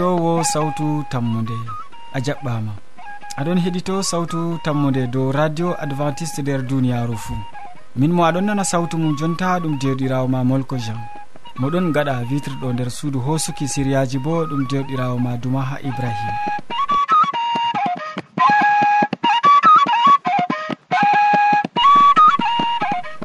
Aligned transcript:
heɗitowo 0.00 0.42
sawtu 0.52 1.04
tammude. 1.10 1.56
A 2.14 2.18
jaɓɓama. 2.26 2.72
Aɗon 3.38 3.58
heɗito 3.64 4.02
sawtu 4.02 4.58
tammude 4.64 5.06
dow 5.12 5.30
radio 5.32 5.68
adventiste 5.82 6.40
nder 6.42 6.62
duniyaru 6.68 7.16
fuu 7.24 7.36
min 7.96 8.12
mo 8.12 8.22
aɗon 8.24 8.44
nana 8.46 8.64
sawtu 8.64 8.96
mum 8.98 9.14
jonta 9.18 9.60
ɗum 9.62 9.74
dewɗirawo 9.80 10.26
ma 10.28 10.40
molko 10.44 10.76
jean. 10.78 11.00
Moɗon 11.60 11.92
gaɗa 11.94 12.24
vitre 12.30 12.52
nder 12.72 12.90
suudu 12.90 13.18
hosuki 13.20 13.68
siriyaji 13.68 14.18
bo 14.24 14.46
ɗum 14.48 14.62
dewɗirawo 14.70 15.16
ma 15.24 15.36
duma 15.36 15.60
ha 15.68 15.76
ibrahima 15.88 16.34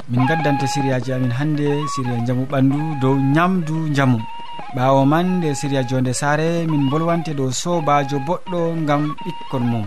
min 0.09 0.25
gaddante 0.27 0.67
siriyaji 0.67 1.13
amin 1.13 1.31
hannde 1.31 1.67
siriya 1.95 2.19
jamu 2.27 2.43
ɓandu 2.51 2.79
dow 3.01 3.15
ñamdu 3.35 3.75
jamu 3.95 4.19
ɓawo 4.75 5.01
man 5.11 5.27
nde 5.37 5.49
siriya 5.59 5.83
jonde 5.89 6.13
sare 6.21 6.49
min 6.71 6.83
bolwante 6.91 7.31
dow 7.39 7.51
sobajo 7.61 8.17
boɗɗo 8.27 8.59
gam 8.87 9.03
ɓikkon 9.23 9.63
mum. 9.71 9.85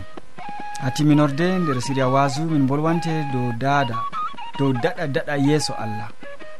Ha 0.82 0.88
timinorde 0.96 1.46
nder 1.60 1.78
siriya 1.86 2.06
wasu 2.14 2.42
min 2.52 2.64
bolwante 2.68 3.12
dow 3.32 3.48
dada 3.62 3.96
dow 4.58 4.70
daɗa 4.82 5.04
daɗa 5.14 5.34
yeeso 5.46 5.72
allah. 5.84 6.08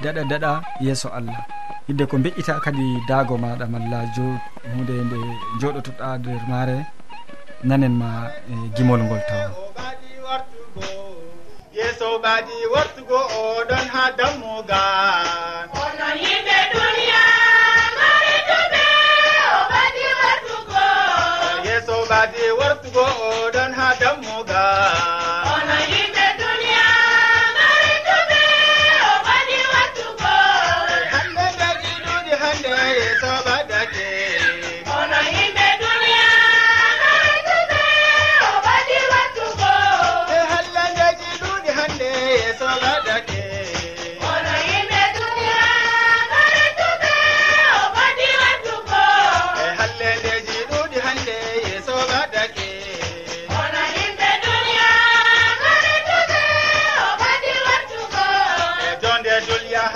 Daɗa 0.03 0.23
daɗa 0.31 0.51
yeeso 0.85 1.09
allah. 1.19 1.41
Yidde 1.89 2.05
ko 2.11 2.17
beƴƴita 2.25 2.55
kadi 2.65 2.87
daago 3.09 3.35
maɗa 3.45 3.67
malla 3.73 4.01
jo 4.15 4.27
hunde 4.73 4.95
nde 5.07 5.19
joɗotoɗa 5.61 6.09
nder 6.21 6.43
maare 6.51 6.77
nanen 7.69 7.95
ma 8.01 8.09
e 8.53 8.55
gimol 8.77 9.01
ngol 9.07 9.23
tawa. 9.29 9.49
Yeeso 11.77 12.09
ɓaadi 12.25 12.57
wartugo 12.73 13.19
oɗon 13.41 13.85
ha 13.95 14.03
dammugal. 14.19 15.18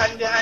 hannde 0.02 0.26
hannde 0.26 0.41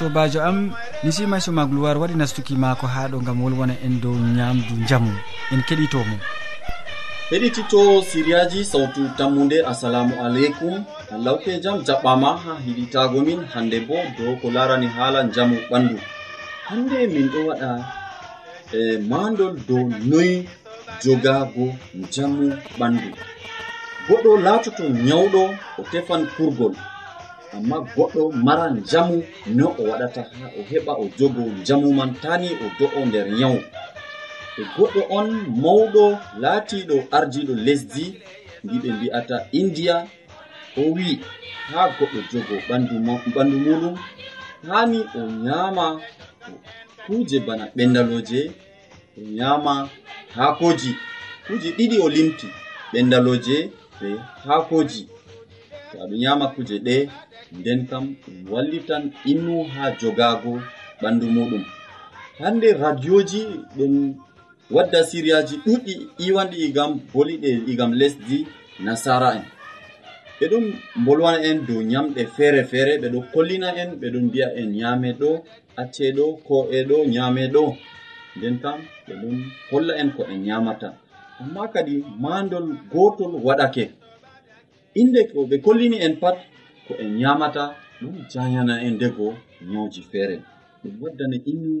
sobajo 0.00 0.40
am 0.48 0.58
mi 1.04 1.10
sima 1.12 1.36
soma 1.44 1.66
gloire 1.70 1.98
waɗi 2.00 2.16
nastuki 2.16 2.54
mako 2.62 2.86
ha 2.94 3.08
ɗo 3.12 3.18
gam 3.26 3.38
wolwona 3.44 3.74
en 3.86 3.94
dow 4.02 4.16
ñamdu 4.36 4.74
jamu 4.88 5.12
en 5.52 5.60
keɗitomo 5.68 6.16
heɗitito 7.30 8.02
siriyaji 8.02 8.64
sawtu 8.64 9.02
tammude 9.18 9.58
assalamu 9.70 10.14
aleykum. 10.24 10.74
Allahke 11.14 11.60
jam 11.62 11.76
jaɓɓama 11.86 12.28
ha 12.42 12.52
hiɗitago 12.66 13.18
min 13.26 13.40
hande 13.54 13.78
bo 13.88 13.96
dow 14.18 14.32
ko 14.40 14.46
larani 14.50 14.86
haala 14.96 15.20
jamu 15.34 15.56
ɓandu. 15.70 15.96
Hande 16.68 16.98
min 17.12 17.26
ɗo 17.32 17.40
waɗa 17.48 17.70
e 18.78 18.80
mandol 19.10 19.54
dow 19.68 19.84
noyi 20.10 20.48
jogago 21.02 21.66
jamu 22.14 22.44
ɓandu. 22.78 23.08
Goɗɗo 24.08 24.30
latoto 24.44 24.84
nyawɗo 25.06 25.42
o 25.78 25.82
tefan 25.92 26.22
kurgol. 26.36 26.74
amma 27.56 27.76
goɗɗo 27.94 28.22
maran 28.46 28.74
jamu 28.90 29.16
no 29.56 29.66
o 29.78 29.82
waɗata 29.90 30.20
ha 30.38 30.46
o 30.58 30.60
heɓa 30.70 30.92
o 31.02 31.04
jogo 31.18 31.42
jamu 31.66 31.88
man 31.98 32.10
tani 32.22 32.48
o 32.64 32.66
do'o 32.78 33.00
nder 33.08 33.26
nyawu. 33.38 33.60
E 34.60 34.62
goɗɗo 34.76 35.00
on 35.18 35.28
mawɗo 35.62 36.04
laatiɗo 36.42 36.96
ardiɗo 37.16 37.52
lesdi 37.66 38.04
ndiɓe 38.64 38.88
mbi'ata 38.96 39.36
india 39.60 39.94
o 40.80 40.82
wi 40.94 41.08
ha 41.72 41.80
goɗɗo 41.96 42.18
jogo 42.30 42.54
ɓandu 42.68 42.94
muɗum 43.64 43.94
hani 44.68 44.98
o 45.18 45.20
nyama 45.44 45.86
kuje 47.06 47.38
bana 47.46 47.64
ɓendaloje 47.76 48.40
o 49.18 49.20
nyama 49.38 49.72
haakoji 50.36 50.90
kuje 51.46 51.68
ɗiɗi 51.76 51.96
o 52.04 52.08
limti 52.14 52.46
ɓendaloje 52.92 53.56
be 54.00 54.08
haakoji 54.44 55.00
to 55.90 55.96
aɗo 56.02 56.14
nyama 56.22 56.46
kuje 56.54 56.76
ɗe 56.86 56.96
nden 57.58 57.80
kam 57.90 58.04
ɗum 58.22 58.36
wallitan 58.52 59.02
innu 59.30 59.54
ha 59.72 59.84
jogago 60.00 60.52
ɓandu 61.02 61.26
muɗum. 61.36 61.64
Hande 62.38 62.68
radioji 62.82 63.42
ɗum 63.76 63.94
wadda 64.74 65.00
siriyaji 65.10 65.54
ɗuɗɗi 65.64 65.92
iwanɗi 66.26 66.56
igam 66.66 66.90
boliɗe 67.12 67.50
igam 67.72 67.92
lesdi 68.00 68.38
nasara 68.84 69.28
en. 69.38 69.44
Ɓeɗon 70.40 70.64
bolwana 71.04 71.38
en 71.48 71.58
dow 71.66 71.80
nyamɗe 71.90 72.22
feere 72.36 72.60
feere 72.70 72.92
ɓeɗo 73.02 73.18
kollina 73.32 73.68
en 73.82 73.90
ɓeɗon 74.00 74.24
mbiya 74.28 74.48
en 74.60 74.68
nyame 74.78 75.08
ɗo 75.20 75.30
acce 75.80 76.04
ɗo 76.16 76.24
ko 76.46 76.56
e 76.76 76.78
ɗo 76.88 76.96
nyame 77.14 77.42
ɗo. 77.54 77.62
Nden 78.36 78.56
kam 78.62 78.78
ɓeɗon 79.06 79.36
holla 79.70 79.92
en 80.00 80.10
ko 80.16 80.22
en 80.32 80.40
nyamata. 80.46 80.88
Amma 81.40 81.68
kadi 81.74 81.94
mandol 82.22 82.66
gotol 82.92 83.32
waɗake. 83.46 83.84
inde 84.94 85.20
ko 85.32 85.38
ɓe 85.48 85.56
kollini 85.64 85.96
en 86.06 86.14
pat 86.22 86.36
ko 86.86 86.92
en 87.02 87.10
ñamata 87.20 87.62
ɗum 88.00 88.14
jañana 88.32 88.74
en 88.86 88.94
ndego 88.96 89.26
ñawji 89.72 90.02
feere. 90.10 90.36
Ɗum 90.82 90.94
waddani 91.02 91.36
innu 91.50 91.72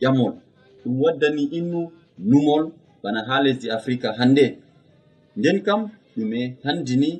ƴamol 0.00 0.32
ɗum 0.82 0.94
waddani 1.02 1.42
innu 1.58 1.80
numol 2.30 2.62
bana 3.02 3.20
ha 3.28 3.34
lesdi 3.44 3.70
africa 3.70 4.08
hannde. 4.18 4.46
Nden 5.36 5.58
kam 5.66 5.80
ɗume 6.16 6.40
handini 6.64 7.10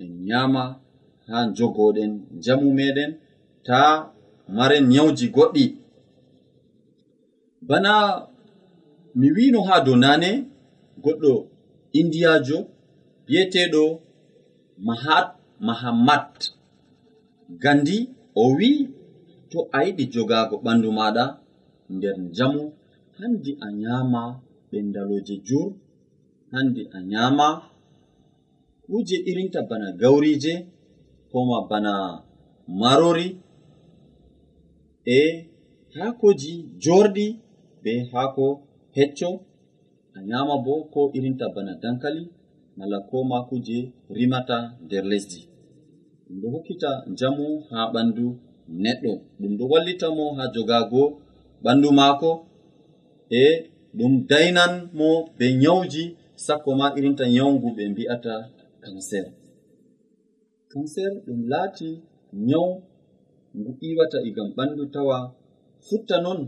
en 0.00 0.10
ñama 0.28 0.62
ha 1.28 1.36
jogoɗen 1.56 2.12
jamu 2.44 2.68
meɗen 2.78 3.10
ta 3.66 3.78
maren 4.56 4.84
ñawji 4.94 5.26
goɗɗi. 5.36 5.64
Bana 7.68 7.92
mi 9.18 9.28
wino 9.36 9.60
ha 9.68 9.74
dow 9.86 9.96
nane 9.96 10.30
goɗɗo 11.04 11.32
indiyajo 11.98 12.58
biyeteɗo 13.26 13.82
mahat 14.78 15.26
mahammat 15.66 16.28
gandi 17.62 17.98
o 18.34 18.44
wi 18.58 18.70
to 19.50 19.58
a 19.76 19.78
yiɗi 19.86 20.04
jogago 20.12 20.56
ɓandu 20.64 20.88
maɗa 20.98 21.24
nder 21.94 22.16
jamu 22.36 22.62
handi 23.18 23.50
a 23.60 23.68
nyama 23.82 24.22
ɓendaloje 24.70 25.34
jur 25.46 25.68
handi 26.52 26.82
a 26.96 26.98
nyama 27.12 27.46
kuje 28.84 29.16
irinta 29.30 29.60
bana 29.68 29.88
gaurije 30.00 30.54
koma 31.30 31.58
bana 31.70 31.92
marori 32.80 33.28
e 35.04 35.18
hakoji 35.94 36.52
jorɗi 36.82 37.26
be 37.82 37.92
hako 38.12 38.46
hecco. 38.96 39.30
A 40.14 40.20
nyama 40.28 40.54
bo 40.64 40.74
ko 40.92 41.00
irinta 41.16 41.46
bana 41.54 41.72
dankali 41.82 42.22
mala 42.78 42.98
ko 43.08 43.16
ma 43.30 43.38
kuje 43.48 43.78
rimata 44.16 44.58
nder 44.84 45.04
lesdi. 45.10 45.40
Ɗum 46.26 46.36
ɗo 46.40 46.46
hokkita 46.54 46.90
njamu 47.12 47.46
ha 47.70 47.78
ɓandu 47.92 48.26
neɗɗo. 48.82 49.12
Ɗum 49.40 49.52
ɗo 49.58 49.64
wallita 49.72 50.06
mo 50.16 50.24
ha 50.36 50.44
jogago 50.54 51.02
ɓandu 51.64 51.88
maako 51.98 52.30
e 53.30 53.44
ɗum 53.98 54.12
dainan 54.30 54.72
mo 54.98 55.08
be 55.38 55.46
nyawji 55.62 56.02
sakko 56.44 56.70
ma 56.80 56.86
irinta 56.98 57.24
nyawgu 57.34 57.68
ɓe 57.76 57.82
mbi'ata 57.92 58.34
kanser. 58.82 59.26
Kanser 60.70 61.12
ɗum 61.26 61.40
laati 61.52 61.88
nyaw 62.48 62.66
ngu 63.58 63.70
iwata 63.88 64.18
igam 64.28 64.48
ɓandu 64.56 64.82
tawa. 64.94 65.16
Futta 65.86 66.16
non 66.24 66.40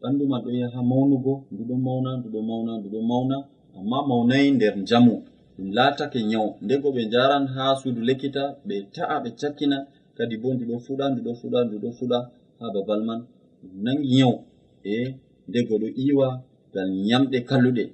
ɓandu 0.00 0.22
ma 0.30 0.36
ɗo 0.44 0.50
yaha 0.60 0.80
maunugo 0.90 1.32
ndu 1.52 1.62
ɗo 1.68 1.74
mawna 1.86 2.10
ndu 2.18 2.28
ɗo 2.34 2.40
mauna 2.48 2.72
ndu 2.78 2.88
ɗo 2.94 3.00
mawna 3.10 3.36
amma 3.78 3.98
mawnayi 4.08 4.48
nder 4.56 4.74
njamu. 4.84 5.14
ɗum 5.56 5.68
laatake 5.76 6.18
nyawu. 6.30 6.48
Ndego 6.64 6.88
ɓe 6.96 7.02
jaran 7.12 7.44
ha 7.54 7.64
suudu 7.80 8.00
lekkita 8.08 8.42
ɓe 8.66 8.74
ta'a 8.94 9.16
ɓe 9.22 9.30
cakkina. 9.40 9.78
Kadi 10.16 10.36
bo 10.42 10.48
ndu 10.54 10.64
ɗo 10.70 10.76
fuɗa 10.84 11.04
ndu 11.10 11.20
ɗo 11.26 11.32
fuɗa 11.40 11.58
ndu 11.66 11.76
ɗo 11.82 11.88
fuɗa 11.98 12.18
ha 12.58 12.64
babal 12.74 13.00
man. 13.08 13.20
Ɗum 13.62 13.72
nangi 13.84 14.08
nyawu. 14.16 14.36
E 14.84 15.14
ndego 15.48 15.74
ɗo 15.82 15.88
iwa 16.06 16.28
ngal 16.70 16.88
nyamɗe 17.06 17.38
kalluɗe. 17.48 17.84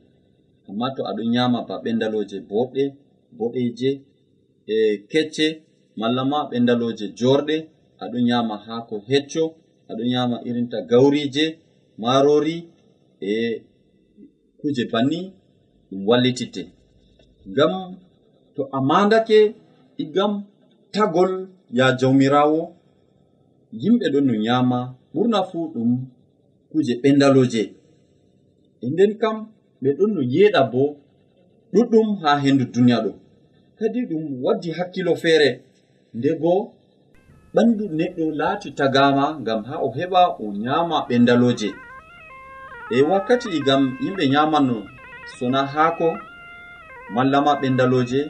Amma 0.69 0.87
to 0.97 1.03
aɗo 1.11 1.23
nyama 1.35 1.59
ba 1.69 1.75
ɓendaloje 1.85 2.37
boɗɗe 2.51 2.85
boɗeje 3.39 3.91
e 4.67 4.77
kecce 5.11 5.47
malla 6.01 6.23
ma 6.31 6.39
ɓendaloje 6.51 7.07
jorɗe 7.19 7.57
aɗo 8.03 8.19
nyama 8.29 8.55
hako 8.67 8.95
hecco 9.09 9.45
aɗo 9.91 10.03
nyama 10.13 10.37
irinta 10.49 10.79
gaurije 10.91 11.45
marori 12.03 12.57
e 13.21 13.63
kuje 14.61 14.85
banni 14.93 15.19
ɗum 15.91 16.01
wallititte. 16.09 16.63
ngam 17.51 17.73
to 18.55 18.63
a 18.73 18.79
mandake 18.81 19.55
igam 20.03 20.33
tagol 20.93 21.49
ya 21.79 21.87
jawmirawo. 21.99 22.61
Yimɓe 23.81 24.07
ɗon 24.13 24.25
no 24.29 24.35
nyama 24.45 24.79
ɓurna 25.15 25.39
fu 25.51 25.59
ɗum 25.75 25.91
kuje 26.71 26.95
ɓendaloje. 27.03 27.63
E 28.85 28.87
nden 28.93 29.13
kam 29.21 29.37
ɓe 29.83 29.91
ɗon 29.99 30.11
no 30.15 30.21
yeɗa 30.35 30.61
bo 30.73 30.83
ɗuɗɗum 31.73 32.09
ha 32.23 32.31
hendu 32.43 32.65
duniya 32.73 32.99
ɗo. 33.05 33.13
Kadi 33.79 34.01
ɗum 34.11 34.25
waddi 34.45 34.69
hakkilo 34.79 35.13
feere. 35.23 35.51
Nde 36.17 36.31
bo 36.41 36.53
ɓandu 37.55 37.85
neɗɗo 37.99 38.25
laati 38.41 38.69
tagama 38.79 39.25
ngam 39.41 39.61
ha 39.69 39.75
o 39.87 39.89
heɓa 39.97 40.21
o 40.43 40.53
nyama 40.65 40.97
ɓendaloje. 41.09 41.69
E 42.91 43.03
wakkati 43.11 43.49
igam 43.59 43.83
yimɓe 44.03 44.25
nyamanno 44.33 44.77
sona 45.39 45.61
haako 45.73 46.09
mallama 47.15 47.53
ɓendaloje 47.61 48.21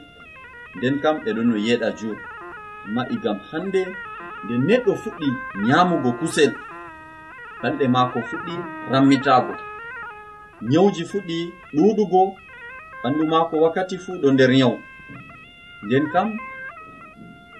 nden 0.76 0.94
kam 1.02 1.17
ɓe 1.25 1.31
ɗon 1.37 1.46
no 1.50 1.56
yeɗa 1.67 1.88
jur 1.99 2.17
ma'i 2.94 3.14
gam 3.25 3.38
hande 3.50 3.82
nde 4.44 4.55
neɗɗo 4.69 4.93
fuɗɗi 5.02 5.29
nyamugo 5.67 6.11
kusel 6.19 6.52
ɗanɗe 7.62 7.84
maako 7.94 8.19
fuɗɗi 8.29 8.55
rammitago 8.93 9.55
nyawji 10.70 11.02
fuɗɗi 11.11 11.38
ɗuɗugo 11.75 12.23
ɓandu 13.02 13.23
maako 13.32 13.55
wakkati 13.62 13.96
fuu 14.05 14.14
ɗo 14.23 14.29
nder 14.32 14.50
nyawu. 14.58 14.76
Nden 15.84 16.05
kam 16.12 16.29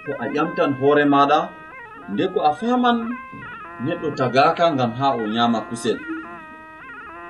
to 0.05 0.11
a 0.23 0.25
ƴamtan 0.35 0.71
hoore 0.79 1.05
maɗa 1.15 1.39
nde 2.13 2.25
ko 2.33 2.39
a 2.49 2.53
faman 2.59 2.99
neɗɗo 3.85 4.09
tagaka 4.19 4.65
ngam 4.75 4.93
ha 4.99 5.07
o 5.21 5.23
nyama 5.35 5.59
kusel. 5.69 5.99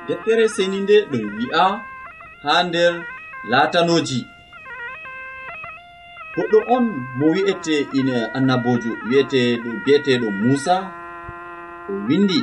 Deftere 0.06 0.44
seni 0.54 0.78
nde 0.84 0.96
ɗum 1.10 1.24
wi'a 1.38 1.64
ha 2.44 2.52
nder 2.68 2.92
latanoji. 3.50 4.20
Goɗɗo 6.34 6.58
on 6.74 6.84
mo 7.18 7.26
wi'ete 7.34 7.74
ina 7.98 8.16
annabojo 8.36 8.90
wi'ete 9.08 9.40
ɗo 9.62 9.70
biyeteɗo 9.84 10.28
musa 10.42 10.74
o 11.90 11.92
windi. 12.08 12.40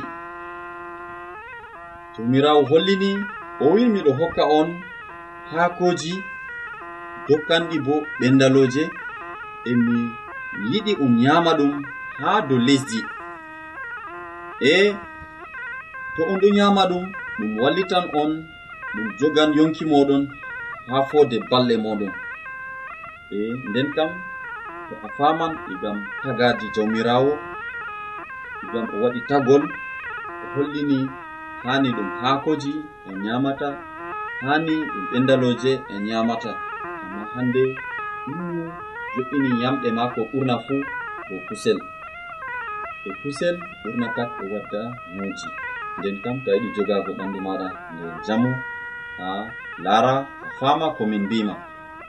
Tumirawo 2.14 2.62
hollini 2.70 3.10
o 3.60 3.66
wi 3.74 3.82
miɗo 3.94 4.10
hokka 4.18 4.42
on 4.58 4.68
haakoji 5.50 6.12
dokkanɗi 7.28 7.76
bo 7.86 7.94
ɓendaloje 8.18 8.82
emi 9.70 9.96
yiɗi 10.70 10.92
um 11.04 11.12
nyama 11.22 11.50
ɗum 11.58 11.72
haa 12.20 12.40
dow 12.48 12.58
lesdi. 12.66 13.00
E 14.72 14.94
to 16.14 16.20
on 16.30 16.38
ɗo 16.42 16.48
nyama 16.56 16.82
ɗum 16.90 17.04
ɗum 17.38 17.50
wallitan 17.62 18.04
on 18.20 18.30
ɗum 18.94 19.06
jogan 19.18 19.50
yonki 19.56 19.84
moɗon. 19.92 20.22
ha 20.88 20.96
fode 21.10 21.36
balle 21.50 21.74
moɗon. 21.84 22.12
E 23.36 23.38
nden 23.68 23.88
kam 23.96 24.10
to 24.88 24.94
a 25.06 25.08
faman 25.16 25.52
igam 25.72 25.96
tagaji 26.22 26.66
jawmirawo 26.74 27.32
igam 28.64 28.86
o 28.94 28.96
waɗi 29.02 29.20
tagol 29.28 29.62
o 30.42 30.46
hollini 30.54 30.98
hani 31.64 31.88
ɗum 31.96 32.08
haakoji 32.20 32.72
e 33.08 33.10
nyamata 33.24 33.68
hani 34.46 34.74
ɗum 34.92 35.04
ɓendaloje 35.10 35.72
e 35.94 35.96
nyamata. 36.06 36.50
Amma 37.02 37.22
hande 37.34 37.62
ɗummo 38.24 38.64
jo'ini 39.14 39.50
yamɗe 39.62 39.88
maako 39.98 40.20
ɓurna 40.30 40.54
fuu 40.66 40.82
ko 41.26 41.34
kusel. 41.48 41.78
E 43.06 43.10
kusel 43.22 43.54
ɓurna 43.82 44.06
pat 44.16 44.28
o 44.42 44.44
wadda 44.52 44.80
noji 45.16 45.48
nden 45.98 46.16
kam 46.22 46.36
to 46.44 46.48
a 46.50 46.54
yiɗi 46.54 46.68
jogago 46.76 47.10
ɓandu 47.18 47.38
maɗa 47.46 47.66
nde 47.92 48.06
jamu. 48.26 48.50
ha 49.20 49.30
laara 49.84 50.14
fama 50.58 50.86
komin 50.96 51.22
mbima. 51.26 51.54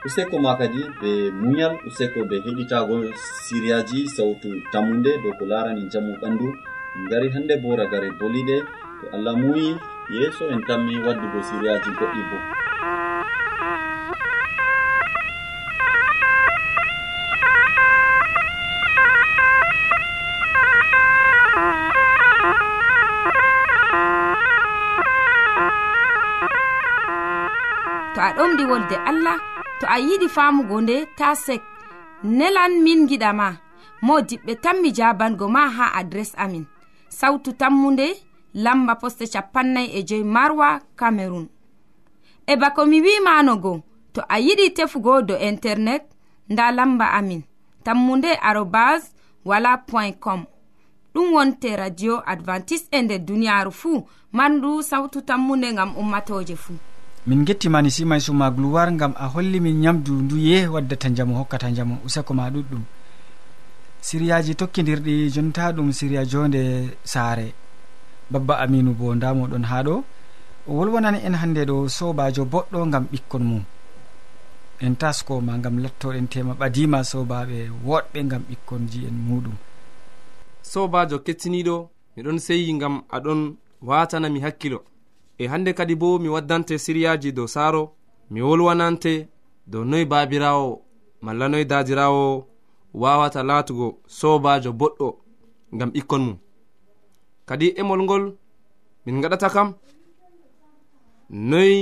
Useko 0.06 0.36
ma 0.44 0.52
kadi 0.58 0.82
ɓe 1.00 1.10
muñal 1.40 1.74
useko 1.88 2.20
ɓe 2.30 2.36
heɗitago 2.44 2.96
siriyaji 3.44 3.98
sawtu 4.16 4.48
tammude 4.72 5.12
dow 5.22 5.32
ko 5.38 5.44
larani 5.50 5.82
jamu 5.92 6.12
ɓandu. 6.20 6.46
Min 6.94 7.04
gari 7.10 7.28
hande 7.34 7.54
bo 7.62 7.76
ragare 7.80 8.08
boliɗe 8.18 8.56
to 9.00 9.04
allah 9.14 9.34
muyi 9.42 9.68
yeeso 10.14 10.44
en 10.52 10.60
tammi 10.68 10.94
waddugo 11.04 11.38
siriyaji 11.48 11.90
goɗɗi 11.98 12.22
bo. 12.30 12.36
a 28.32 28.34
ɗomɗi 28.38 28.64
wolde 28.70 28.96
allah 29.10 29.36
to 29.80 29.86
a 29.86 29.98
yiɗi 29.98 30.28
famugo 30.28 30.80
nde 30.80 31.06
ta 31.18 31.34
sek. 31.34 31.62
Nelan 32.24 32.72
min 32.82 33.06
giɗama 33.08 33.56
mo 34.02 34.20
diɓɓe 34.20 34.52
tan 34.62 34.76
mi 34.82 34.90
jabango 34.94 35.48
ma 35.48 35.68
ha 35.76 35.86
adres 35.98 36.32
amin. 36.36 36.64
Sautu 37.08 37.52
tammunde 37.52 38.06
lamba 38.54 38.94
poste 39.00 39.24
capannay 39.32 39.86
e 39.98 40.02
joyi 40.08 40.24
marwa 40.24 40.80
camerun 40.96 41.46
e 42.46 42.56
bako 42.56 42.86
mi 42.86 43.00
wimanogo 43.00 43.82
to 44.14 44.20
a 44.28 44.36
yiɗi 44.40 44.66
tefugo 44.76 45.22
do 45.22 45.34
internet 45.36 46.04
nda 46.48 46.72
lamba 46.72 47.06
amin. 47.18 47.42
Tammunde 47.84 48.30
arobas 48.40 49.12
wala 49.44 49.76
point 49.78 50.18
com. 50.20 50.46
Ɗum 51.14 51.32
wonte 51.34 51.76
radio 51.76 52.22
advantice 52.26 52.86
e 52.90 53.02
nder 53.02 53.18
duniyaru 53.18 53.70
fuu 53.72 54.06
mandu 54.32 54.82
sawtu 54.82 55.20
tammunde 55.22 55.72
ngam 55.72 55.96
ummatoje 55.96 56.56
fuu. 56.56 56.78
min 57.26 57.44
gettimani 57.44 57.90
simay 57.90 58.20
suma 58.20 58.50
gloir 58.50 58.90
gam 58.98 59.14
a 59.16 59.26
holli 59.28 59.60
min 59.60 59.78
nyamdu 59.80 60.12
nduye 60.22 60.66
waddata 60.66 61.10
jamu 61.10 61.34
hokkata 61.38 61.70
jamu 61.70 61.98
useko 62.04 62.34
ma 62.34 62.50
ɗuɗɗum. 62.50 62.82
Siriyaji 64.00 64.54
tokkidirɗi 64.54 65.30
jonta 65.34 65.72
ɗum 65.72 65.92
siriya 65.92 66.24
jonde 66.24 66.62
saare. 67.04 67.54
Babba 68.30 68.58
aminu 68.58 68.92
bo 68.98 69.14
nda 69.14 69.34
moɗon 69.34 69.64
ha 69.70 69.82
ɗo. 69.86 69.94
O 70.66 70.72
wolwonani 70.76 71.18
en 71.26 71.34
hande 71.34 71.62
ɗo 71.64 71.88
sobajo 71.88 72.44
boɗɗo 72.44 72.90
gam 72.90 73.04
ɓikkon 73.12 73.42
mum. 73.50 73.64
En 74.80 74.94
taskoma 74.96 75.58
gam 75.58 75.78
lattoɗen 75.78 76.26
tema 76.28 76.54
ɓadima 76.54 77.04
sobaɓe 77.04 77.70
woɗɓe 77.86 78.18
gam 78.30 78.42
ɓikkonji 78.48 79.06
en 79.08 79.14
muɗum. 79.28 79.54
Sobajo 80.62 81.18
kettiniɗo 81.18 81.88
miɗon 82.16 82.38
seyi 82.38 82.72
gam 82.80 83.02
aɗon 83.16 83.54
watanami 83.82 84.40
hakkilo. 84.40 84.82
e 85.42 85.46
hande 85.52 85.72
kadi 85.78 85.94
bo 86.00 86.18
mi 86.22 86.28
waddante 86.34 86.74
siriyaji 86.84 87.32
dow 87.36 87.46
saaro 87.54 87.82
mi 88.30 88.40
wolwanante 88.46 89.12
dow 89.66 89.84
noyi 89.90 90.04
baabirawo 90.12 90.68
malla 91.24 91.48
noyi 91.48 91.64
daadirawo 91.70 92.24
wawata 93.02 93.40
laatugo 93.48 93.86
sobajo 94.18 94.70
boɗɗo 94.80 95.08
ngam 95.74 95.90
ɓikkon 95.94 96.22
mum. 96.26 96.36
Kadi 97.48 97.66
emol 97.80 98.00
ngol 98.06 98.24
min 99.04 99.20
gaɗata 99.22 99.48
kam 99.54 99.68
noyi 101.50 101.78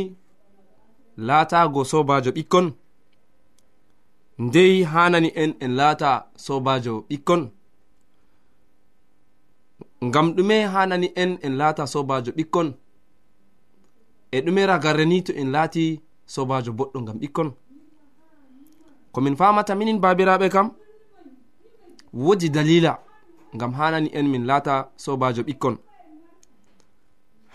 laatago 1.26 1.80
sobajo 1.90 2.30
ɓikkon 2.36 2.66
ndey 4.44 4.74
hanani 4.92 5.28
en 5.42 5.52
en 5.64 5.72
laata 5.78 6.10
sobajo 6.44 6.94
ɓikkon. 7.08 7.42
Ngam 10.06 10.26
ɗume 10.36 10.56
hanani 10.72 11.08
en 11.22 11.30
en 11.46 11.54
laata 11.60 11.82
sobajo 11.92 12.30
ɓikkon 12.38 12.68
e 14.32 14.40
ɗume 14.40 14.66
ragarre 14.66 15.04
ni 15.04 15.22
to 15.22 15.32
en 15.32 15.50
laati 15.54 16.00
sobajo 16.26 16.72
boɗɗo 16.72 16.98
gam 17.06 17.18
ɓikkon. 17.22 17.50
Komin 19.12 19.36
famata 19.36 19.74
minin 19.74 19.98
babiraɓe 20.00 20.48
kam 20.54 20.70
wodi 22.12 22.48
dalila 22.50 22.92
gam 23.58 23.72
hanani 23.78 24.10
en 24.18 24.26
min 24.32 24.44
laata 24.46 24.74
sobajo 24.96 25.42
ɓikkon. 25.42 25.76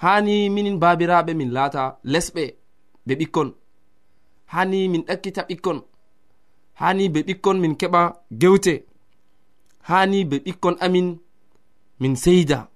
Hani 0.01 0.50
minin 0.50 0.77
babiraɓe 0.79 1.34
min 1.34 1.51
laata 1.58 1.98
lesɓe 2.03 2.44
be 3.05 3.13
ɓikkon. 3.20 3.50
Hani 4.53 4.89
min 4.89 5.03
ɗakkita 5.08 5.41
ɓikkon. 5.50 5.79
Hani 6.82 7.10
be 7.10 7.20
ɓikkon 7.27 7.58
min 7.60 7.75
keɓa 7.75 8.01
gewte. 8.41 8.74
Hani 9.89 10.25
be 10.29 10.36
ɓikkon 10.46 10.75
amin 10.86 11.17
min 12.00 12.15
seyda. 12.15 12.70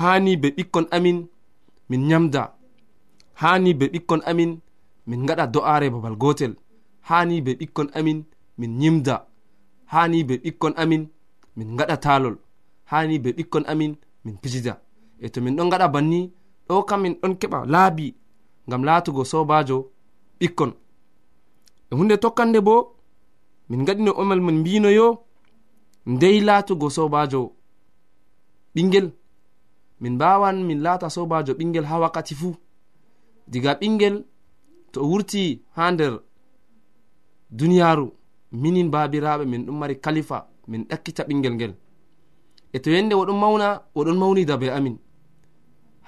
Hani 0.00 0.36
be 0.36 0.48
ɓikkon 0.56 0.86
amin 0.90 1.18
min 1.88 2.02
nyamda. 2.08 2.55
hani 3.40 3.70
be 3.78 3.84
ɓikkon 3.92 4.20
amin 4.30 4.52
min 5.08 5.26
gaɗa 5.28 5.46
do'are 5.54 5.90
babal 5.94 6.16
gotel 6.22 6.52
hani 7.08 7.36
be 7.44 7.50
ɓikkon 7.60 7.88
amin 7.98 8.18
min 8.58 8.72
yimda 8.82 9.16
hani 9.92 10.24
be 10.28 10.34
ɓikkon 10.44 10.74
amin 10.82 11.02
min 11.56 11.76
gaɗa 11.78 11.96
talol 12.04 12.36
hani 12.90 13.18
be 13.24 13.30
ɓikkon 13.38 13.64
amin 13.72 13.92
min 14.24 14.36
pijida. 14.42 14.74
E 15.24 15.28
to 15.32 15.40
min 15.40 15.56
ɗon 15.56 15.70
gaɗa 15.72 15.88
banni 15.94 16.20
ɗo 16.68 16.74
kam 16.88 17.00
min 17.02 17.14
ɗon 17.20 17.34
keɓa 17.40 17.58
laabi 17.72 18.06
ngam 18.66 18.82
laatugo 18.88 19.22
sobajo 19.32 19.76
ɓikkon. 20.40 20.72
E 21.90 21.94
hunde 21.96 22.16
tokkande 22.22 22.58
bo 22.66 22.74
min 23.68 23.84
gaɗino 23.86 24.10
omal 24.20 24.40
min 24.46 24.56
mbinoyo 24.60 25.08
ndey 26.12 26.36
laatugo 26.48 26.86
sobajo 26.96 27.40
ɓingel 28.74 29.06
min 30.00 30.14
mbawan 30.16 30.56
min 30.68 30.80
laata 30.84 31.06
sobajo 31.16 31.52
ɓingel 31.58 31.84
ha 31.90 31.96
wakkati 32.02 32.34
fuu. 32.40 32.54
diga 33.48 33.74
ɓingel 33.80 34.16
to 34.92 35.00
o 35.04 35.06
wurti 35.10 35.62
ha 35.76 35.90
nder 35.92 36.14
duniyaru 37.50 38.06
minin 38.52 38.90
babiraɓe 38.90 39.44
min 39.46 39.64
ɗum 39.66 39.76
mari 39.78 39.96
kalifa 40.04 40.38
min 40.68 40.82
ɗakkita 40.88 41.22
ɓingel 41.28 41.54
ngel. 41.54 41.74
E 42.72 42.78
to 42.82 42.90
yende 42.90 43.14
oɗon 43.14 43.38
mawna 43.42 43.68
oɗon 43.98 44.18
mawnida 44.18 44.56
be 44.60 44.66
amin. 44.70 44.96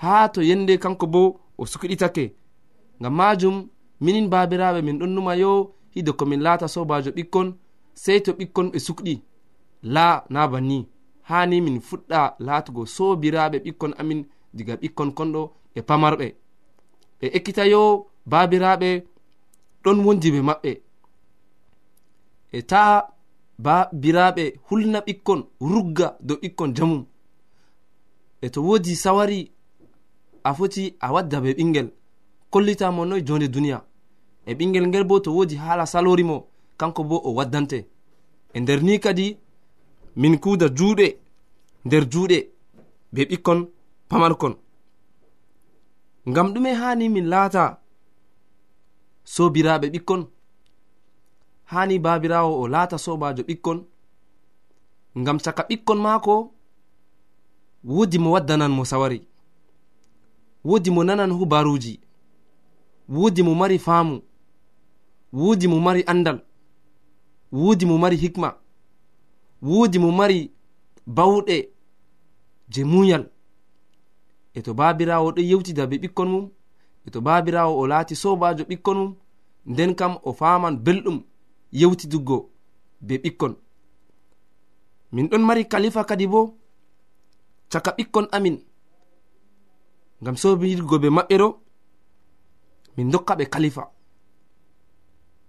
Ha 0.01 0.29
to 0.35 0.41
yende 0.43 0.79
kanko 0.79 1.07
bo 1.07 1.41
o 1.59 1.65
sukɗitake 1.67 2.25
ngam 3.01 3.15
majum 3.19 3.57
minin 4.01 4.29
babiraɓe 4.33 4.81
min 4.83 4.99
ɗon 4.99 5.11
numa 5.15 5.33
yo 5.37 5.51
hido 5.95 6.13
komin 6.19 6.41
laata 6.47 6.69
sobajo 6.69 7.11
ɓikkon 7.17 7.49
sei 7.95 8.21
to 8.25 8.33
ɓikkon 8.33 8.71
ɓe 8.73 8.79
sukɗi 8.87 9.15
la 9.83 10.25
na 10.31 10.49
banni. 10.49 10.87
Hani 11.29 11.61
min 11.61 11.81
fuɗɗa 11.81 12.21
laatugo 12.47 12.83
sobiraɓe 12.87 13.59
ɓikkon 13.65 13.93
amin 14.01 14.21
diga 14.57 14.75
ɓikkon 14.77 15.11
konɗo 15.17 15.43
e 15.75 15.81
pamarɓe. 15.89 16.27
ɓe 17.21 17.27
ekkitayo 17.37 18.07
babiraɓe 18.31 18.89
ɗon 19.83 19.99
wondi 20.05 20.31
be 20.35 20.41
maɓɓe. 20.49 20.71
E 22.53 22.63
ta'a 22.71 22.95
babiraɓe 23.65 24.45
hulna 24.69 24.99
ɓikkon 25.07 25.41
rugga 25.61 26.17
dow 26.27 26.37
ɓikkon 26.43 26.75
jamum. 26.77 27.05
E 28.43 28.49
to 28.51 28.61
wodi 28.63 28.97
sawari 28.97 29.51
a 30.45 30.55
foti 30.55 30.95
a 31.01 31.13
wadda 31.13 31.41
be 31.41 31.53
ɓingel 31.59 31.89
kollitamo 32.51 33.05
noy 33.05 33.23
jonde 33.27 33.49
duniya. 33.49 33.85
E 34.47 34.55
ɓingel 34.55 34.87
ngel 34.89 35.05
bo 35.05 35.21
to 35.21 35.31
wodi 35.37 35.57
hala 35.57 35.87
salorimo 35.87 36.47
kanko 36.79 37.05
bo 37.05 37.17
o 37.25 37.31
waddante. 37.35 37.79
E 38.55 38.61
nder 38.61 38.83
ni 38.83 38.99
kadi 39.01 39.37
min 40.17 40.39
kuuda 40.39 40.67
juuɗe 40.69 41.07
nder 41.85 42.05
juuɗe 42.13 42.39
be 43.13 43.23
ɓikkon 43.31 43.67
pamarkon. 44.09 44.55
ngam 46.29 46.53
ɗume 46.55 46.73
hani 46.81 47.09
min 47.09 47.27
laata 47.33 47.65
sobiraɓe 49.35 49.87
ɓikkon. 49.95 50.23
Hani 51.71 51.95
babirawo 52.05 52.53
o 52.63 52.69
laata 52.73 52.97
sobajo 53.05 53.43
ɓikkon. 53.49 53.79
Ngam 55.21 55.39
caka 55.45 55.63
ɓikkon 55.69 55.99
maako 56.05 56.35
wodi 57.85 58.19
mo 58.23 58.29
waddanan 58.35 58.73
mo 58.77 58.83
sawari. 58.91 59.19
Wodi 60.65 60.91
mo 60.95 61.01
nanan 61.05 61.33
hubaruji 61.39 61.95
wodi 63.09 63.43
mo 63.43 63.53
mari 63.61 63.79
faamu. 63.79 64.17
Wodi 65.33 65.67
mo 65.69 65.79
mari 65.81 66.03
andal. 66.13 66.39
Wodi 67.53 67.85
mo 67.87 67.99
mari 67.99 68.17
hikma. 68.17 68.49
Wodi 69.63 69.99
mo 69.99 70.11
mari 70.13 70.51
bawɗe 71.17 71.57
je 72.73 72.85
muyal 72.85 73.25
e 74.59 74.63
to 74.63 74.75
babirawo 74.75 75.29
ɗon 75.35 75.47
yewtida 75.51 75.87
be 75.91 75.97
ɓikkon 76.03 76.29
mum 76.33 76.45
e 77.07 77.11
to 77.13 77.21
babirawo 77.27 77.73
o 77.81 77.87
laati 77.91 78.15
sobajo 78.23 78.65
ɓikkon 78.71 78.97
mum 79.01 79.11
nden 79.71 79.93
kam 79.99 80.13
o 80.29 80.31
faman 80.33 80.75
belɗum 80.85 81.19
yewtiduggo 81.81 82.37
be 83.07 83.15
ɓikkon. 83.23 83.53
Min 85.13 85.27
ɗon 85.31 85.43
mari 85.47 85.63
kalifa 85.73 86.03
kadi 86.05 86.27
bo 86.33 86.41
caka 87.73 87.91
ɓikkon 87.97 88.27
amin 88.37 88.57
ngam 90.21 90.37
sobirgo 90.43 90.97
be 91.03 91.09
maɓɓe 91.17 91.35
ɗo 91.43 91.49
min 92.97 93.11
dokka 93.13 93.33
ɓe 93.39 93.45
kalifa 93.53 93.83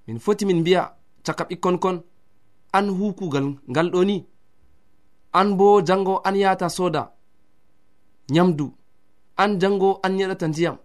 min 0.05 0.19
foti 0.23 0.43
min 0.45 0.59
mbiya 0.61 0.81
caka 1.25 1.43
ɓikkon 1.49 1.77
kon 1.83 1.97
an 2.77 2.85
hukugal 2.97 3.47
ngal 3.71 3.87
ɗo 3.93 3.99
ni 4.09 4.17
an 5.39 5.47
bo 5.57 5.81
jango 5.87 6.13
an 6.27 6.35
yata 6.35 6.69
soda 6.77 7.03
nyamdu. 8.33 8.65
an 9.43 9.51
jango 9.61 9.89
an 10.05 10.13
yeɗata 10.19 10.45
ndiyam. 10.47 10.77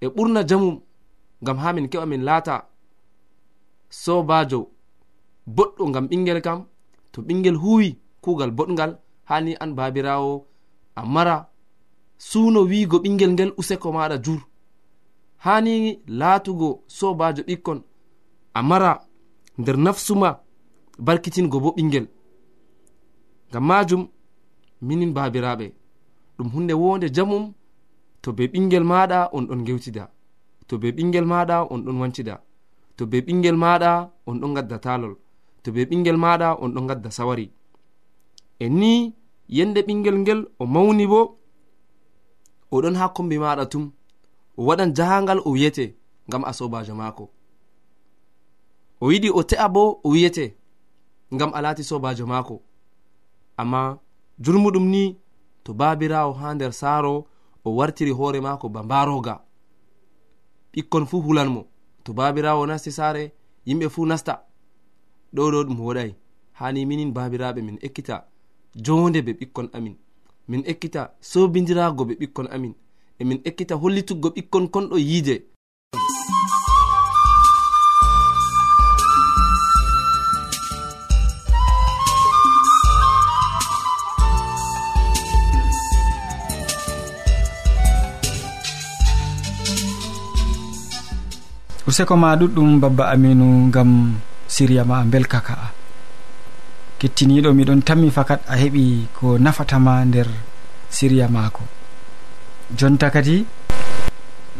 E 0.00 0.06
ɓurna 0.14 0.40
jamum 0.48 0.76
ngam 1.42 1.58
ha 1.62 1.68
min 1.74 1.86
keɓa 1.90 2.06
min 2.10 2.22
laata 2.28 2.54
sobajo 4.02 4.60
boɗɗo 5.56 5.82
ngam 5.90 6.06
ɓingel 6.10 6.40
kam 6.46 6.58
to 7.12 7.18
ɓingel 7.26 7.56
huwi 7.62 7.88
kugal 8.24 8.50
boɗgal 8.58 8.92
hani 9.28 9.52
an 9.62 9.70
babirawo 9.78 10.32
a 10.94 11.02
mara 11.14 11.36
suno 12.28 12.60
wiigo 12.70 12.96
ɓingel 13.04 13.32
ngel 13.34 13.50
useko 13.60 13.88
maɗa 13.96 14.16
jur. 14.24 14.40
Hani 15.44 15.74
laatugo 16.18 16.68
sobajo 16.96 17.42
ɓikkon 17.48 17.78
a 18.54 18.60
mara 18.62 18.92
nder 19.58 19.76
nafsuma 19.84 20.28
barkitingo 21.06 21.56
bo 21.64 21.70
ɓingel 21.76 22.06
ngam 23.50 23.64
majum 23.68 24.02
minin 24.86 25.12
babiraɓe 25.16 25.66
ɗum 26.36 26.48
hunde 26.54 26.74
wonde 26.82 27.06
jamum 27.16 27.44
to 28.22 28.32
be 28.32 28.44
ɓingel 28.52 28.84
maɗa 28.84 29.18
on 29.36 29.44
ɗon 29.48 29.64
gewtida. 29.66 30.04
To 30.68 30.78
be 30.78 30.88
ɓingel 30.96 31.26
maɗa 31.32 31.56
on 31.72 31.80
ɗon 31.84 31.98
wancida. 32.00 32.34
To 32.96 33.06
be 33.06 33.20
ɓingel 33.26 33.56
maɗa 33.64 33.90
on 34.26 34.36
ɗon 34.40 34.54
gadda 34.56 34.78
talol. 34.84 35.14
To 35.62 35.68
be 35.74 35.84
ɓingel 35.90 36.16
maɗa 36.24 36.48
on 36.62 36.70
ɗon 36.74 36.86
gadda 36.88 37.10
sawari. 37.10 37.46
E 38.58 38.68
ni 38.68 39.14
yende 39.56 39.80
ɓingel 39.86 40.16
ngel 40.22 40.40
o 40.58 40.64
mawni 40.66 41.06
bo 41.12 41.20
oɗon 42.74 42.94
ha 43.00 43.04
kombi 43.16 43.36
maɗa 43.44 43.64
tum 43.72 43.84
o 44.58 44.64
waɗan 44.68 44.90
jahangal 44.96 45.38
o 45.46 45.50
wiyete 45.54 45.84
ngam 46.28 46.44
a 46.44 46.52
sobajo 46.58 46.94
maako. 47.00 47.24
O 49.00 49.10
yiɗi 49.12 49.28
o 49.38 49.42
te'a 49.42 49.68
bo 49.74 49.82
o 50.04 50.08
wiyete 50.12 50.44
ngam 51.34 51.50
a 51.54 51.60
laati 51.64 51.82
sobajo 51.90 52.24
maako. 52.32 52.62
Amma 53.60 53.98
jurmuɗum 54.42 54.86
ni 54.94 55.02
to 55.64 55.74
babirawo 55.74 56.32
ha 56.32 56.54
nder 56.54 56.72
saaro 56.72 57.26
o 57.64 57.70
wartiri 57.76 58.10
hoore 58.10 58.40
maako 58.40 58.68
ba 58.68 58.82
mbaroga 58.82 59.40
ɓikkon 60.74 61.06
fuu 61.06 61.20
hulanmo 61.20 61.66
to 62.04 62.12
babirawo 62.12 62.66
nasti 62.66 62.92
saare 62.92 63.32
yimɓe 63.66 63.88
fuu 63.88 64.06
nasta. 64.06 64.34
Ɗo 65.34 65.50
ɗo 65.52 65.64
ɗum 65.66 65.80
woɗai 65.80 66.14
hani 66.52 66.86
minin 66.86 67.12
babiraɓe 67.12 67.60
min 67.62 67.78
ekkita 67.86 68.16
jonde 68.84 69.22
be 69.22 69.32
ɓikkon 69.32 69.68
amin. 69.72 69.96
Min 70.48 70.62
ekkita 70.66 71.10
sobidirago 71.20 72.04
be 72.04 72.14
ɓikkon 72.20 72.48
amin. 72.54 72.74
Emin 73.20 73.40
ekkita 73.44 73.74
hollituggo 73.74 74.28
ɓikkon 74.36 74.68
konɗo 74.68 74.96
yiide. 74.98 75.34
useko 91.86 92.14
ma 92.16 92.36
ɗuɗɗum 92.38 92.80
babba 92.80 93.10
aminu 93.10 93.70
gam 93.74 94.14
siriya 94.46 94.84
ma 94.84 95.02
belkaka 95.02 95.54
a 95.54 95.68
kettiniɗo 97.02 97.50
miɗon 97.50 97.82
tammi 97.82 98.08
fakat 98.14 98.40
a 98.46 98.54
heɓi 98.54 99.10
ko 99.16 99.34
nafatama 99.38 100.04
nder 100.06 100.28
siriya 100.86 101.26
maako. 101.26 101.66
Jonta 102.78 103.10
kadi 103.10 103.42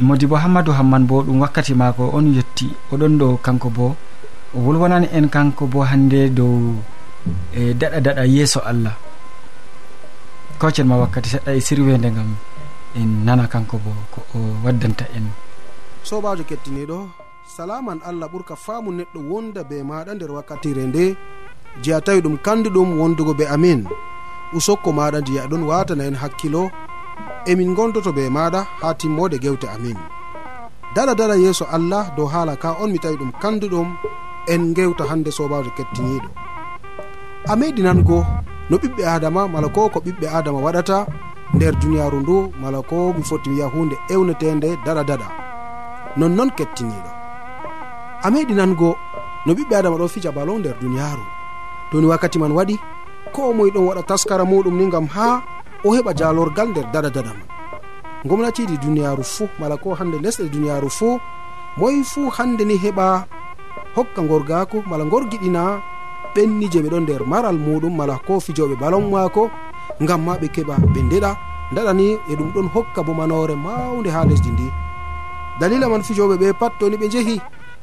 modi 0.02 0.26
bo 0.26 0.34
hammadou 0.42 0.74
hamman 0.74 1.06
bo 1.06 1.22
ɗum 1.22 1.38
wakkati 1.38 1.74
maako 1.78 2.10
on 2.16 2.34
yetti. 2.34 2.66
Oɗon 2.90 3.14
ɗo 3.20 3.38
kanko 3.38 3.68
bo 3.70 3.86
o 4.54 4.58
wolwanani 4.58 5.06
en 5.14 5.30
kanko 5.30 5.66
bo 5.70 5.86
hande 5.86 6.34
dow 6.34 6.74
e 7.54 7.70
daɗa 7.78 7.98
daɗa 8.00 8.24
yeeso 8.26 8.58
allah. 8.66 8.98
Kawcen 10.58 10.86
ma 10.90 10.98
wakkati 10.98 11.28
seɗɗa 11.38 11.50
e 11.54 11.60
sirwede 11.60 12.10
gam 12.10 12.34
en 12.98 13.22
nana 13.24 13.46
kanko 13.46 13.78
bo 13.78 13.92
ko 14.10 14.20
o 14.34 14.38
waddanta 14.64 15.06
en. 15.14 15.30
sobajo 16.08 16.44
kettiniɗo 16.50 16.98
salaman 17.56 17.98
allah 18.08 18.28
ɓurka 18.32 18.54
faamu 18.64 18.90
neɗɗo 18.98 19.20
wonda 19.30 19.60
be 19.68 19.76
maɗa 19.90 20.12
nder 20.14 20.30
wakkatire 20.36 20.84
nde. 20.90 21.04
Je 21.82 21.90
a 21.94 22.00
tawi 22.06 22.20
ɗum 22.24 22.36
kanduɗum 22.46 22.88
wondugo 23.00 23.32
be 23.38 23.44
amin. 23.54 23.80
Usokko 24.56 24.90
maɗa 24.98 25.18
je 25.26 25.32
aɗon 25.44 25.62
watana 25.70 26.04
en 26.08 26.16
hakkilo. 26.22 26.62
Emin 27.50 27.74
gondoto 27.76 28.10
be 28.12 28.22
maɗa 28.36 28.60
ha 28.80 28.88
timmode 29.00 29.36
gewte 29.42 29.66
amin. 29.76 29.98
Dala 30.94 31.14
dala 31.14 31.34
yeeso 31.36 31.64
allah 31.76 32.04
dow 32.16 32.26
haala 32.32 32.56
ka 32.62 32.76
on 32.82 32.90
mi 32.92 32.98
tawi 32.98 33.16
ɗum 33.16 33.32
kanduɗum 33.42 33.88
en 34.52 34.62
gewta 34.76 35.04
hande 35.10 35.30
sobajo 35.38 35.70
kettiniɗo. 35.76 36.28
A 37.50 37.52
meɗi 37.56 37.82
nango 37.82 38.18
no 38.70 38.76
ɓiɓɓe 38.82 39.02
adama 39.14 39.48
mala 39.48 39.68
ko 39.68 39.88
ko 39.88 39.98
ɓiɓɓe 40.00 40.26
adama 40.38 40.58
waɗata 40.66 40.98
nder 41.54 41.74
duniyaru 41.80 42.18
ndu 42.20 42.36
mala 42.60 42.80
ko 42.82 43.12
mi 43.16 43.22
foti 43.28 43.50
wiya 43.50 43.66
hunde 43.74 43.96
ewnetende 44.12 44.68
dara 44.84 45.04
dada 45.04 45.41
nonnon 46.16 46.50
kettiniɗo 46.56 47.10
a 48.24 48.30
meɗi 48.30 48.54
nango 48.54 48.90
no 49.46 49.50
ɓiɓɓe 49.56 49.74
adama 49.76 49.96
ɗo 50.00 50.08
fija 50.08 50.30
balo 50.36 50.58
nder 50.58 50.76
duniyaru 50.80 51.24
toni 51.90 52.06
wakkati 52.06 52.38
man 52.38 52.52
waɗi 52.58 52.76
ko 53.34 53.52
moye 53.56 53.70
ɗon 53.74 53.86
waɗa 53.88 54.02
taskara 54.08 54.44
muɗum 54.44 54.76
ni 54.78 54.90
gam 54.90 55.06
ha 55.14 55.42
o 55.84 55.88
heɓa 55.96 56.12
jalorgal 56.18 56.68
nder 56.70 56.86
dada 56.92 57.10
dada 57.10 57.32
man. 57.38 57.48
Gomnatiji 58.24 58.76
duniyaru 58.78 59.24
fuu 59.24 59.48
mala 59.58 59.76
ko 59.76 59.94
hande 59.98 60.16
lesɗe 60.24 60.48
duniyaru 60.52 60.88
fuu 60.90 61.18
moye 61.76 62.04
fuu 62.04 62.28
hande 62.36 62.62
ni 62.64 62.76
heɓa 62.76 63.24
hokka 63.96 64.22
gorgako 64.22 64.82
mala 64.86 65.04
gorgiɗina 65.04 65.80
ɓenni 66.34 66.66
je 66.72 66.78
ɓe 66.82 66.88
ɗon 66.92 67.02
nder 67.02 67.22
maral 67.26 67.58
muɗum 67.58 67.96
mala 67.96 68.18
ko 68.26 68.40
fijoɓe 68.40 68.76
balon 68.80 69.10
mako 69.10 69.50
gam 70.00 70.20
ma 70.24 70.36
ɓe 70.40 70.46
keɓa 70.54 70.74
ɓe 70.94 71.00
ndeɗa 71.02 71.30
ndaɗani 71.72 72.06
e 72.30 72.32
ɗum 72.38 72.50
ɗon 72.54 72.68
hokka 72.74 73.02
bo 73.02 73.12
manore 73.14 73.54
mawde 73.56 74.10
ha 74.14 74.24
lesdi 74.28 74.50
ndi. 74.52 74.68
dalila 75.62 75.86
man 75.88 76.02
fijoɓe 76.02 76.34
ɓe 76.42 76.48
pat 76.60 76.72
toni 76.78 76.96
ɓe 77.00 77.06
jehi 77.14 77.36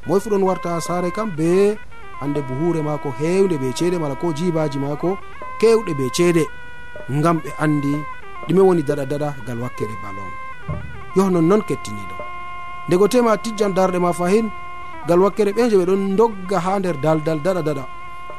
moy 0.07 0.19
fuɗon 0.23 0.43
warta 0.47 0.81
sare 0.87 1.09
kam 1.17 1.29
be 1.37 1.77
hande 2.19 2.39
buhure 2.47 2.81
mako 2.87 3.09
hewde 3.19 3.55
be 3.61 3.67
ceede 3.77 3.97
mala 4.01 4.15
ko 4.21 4.27
jibaji 4.37 4.79
mako 4.83 5.09
kewɗe 5.61 5.91
be 5.99 6.05
ceede 6.15 6.43
ngam 7.17 7.37
ɓe 7.43 7.49
andi. 7.63 7.93
Ɗume 8.47 8.61
woni 8.67 8.83
daɗa 8.83 9.05
daɗa 9.11 9.29
gal 9.47 9.59
wakkere 9.63 9.95
balon. 10.03 10.31
Yo 11.15 11.29
nonnoon 11.29 11.61
kettiniɗo. 11.67 12.15
Ndego 12.87 13.07
tema 13.07 13.37
tijjan 13.43 13.73
darɗe 13.77 13.99
ma 13.99 14.11
fahin 14.19 14.47
gal 15.07 15.19
wakkere 15.23 15.51
ɓe 15.55 15.69
je 15.69 15.77
ɓe 15.79 15.85
ɗon 15.89 16.15
dogga 16.19 16.57
ha 16.65 16.79
nder 16.79 16.97
daldal 17.03 17.39
daɗa 17.45 17.61
daɗa. 17.67 17.83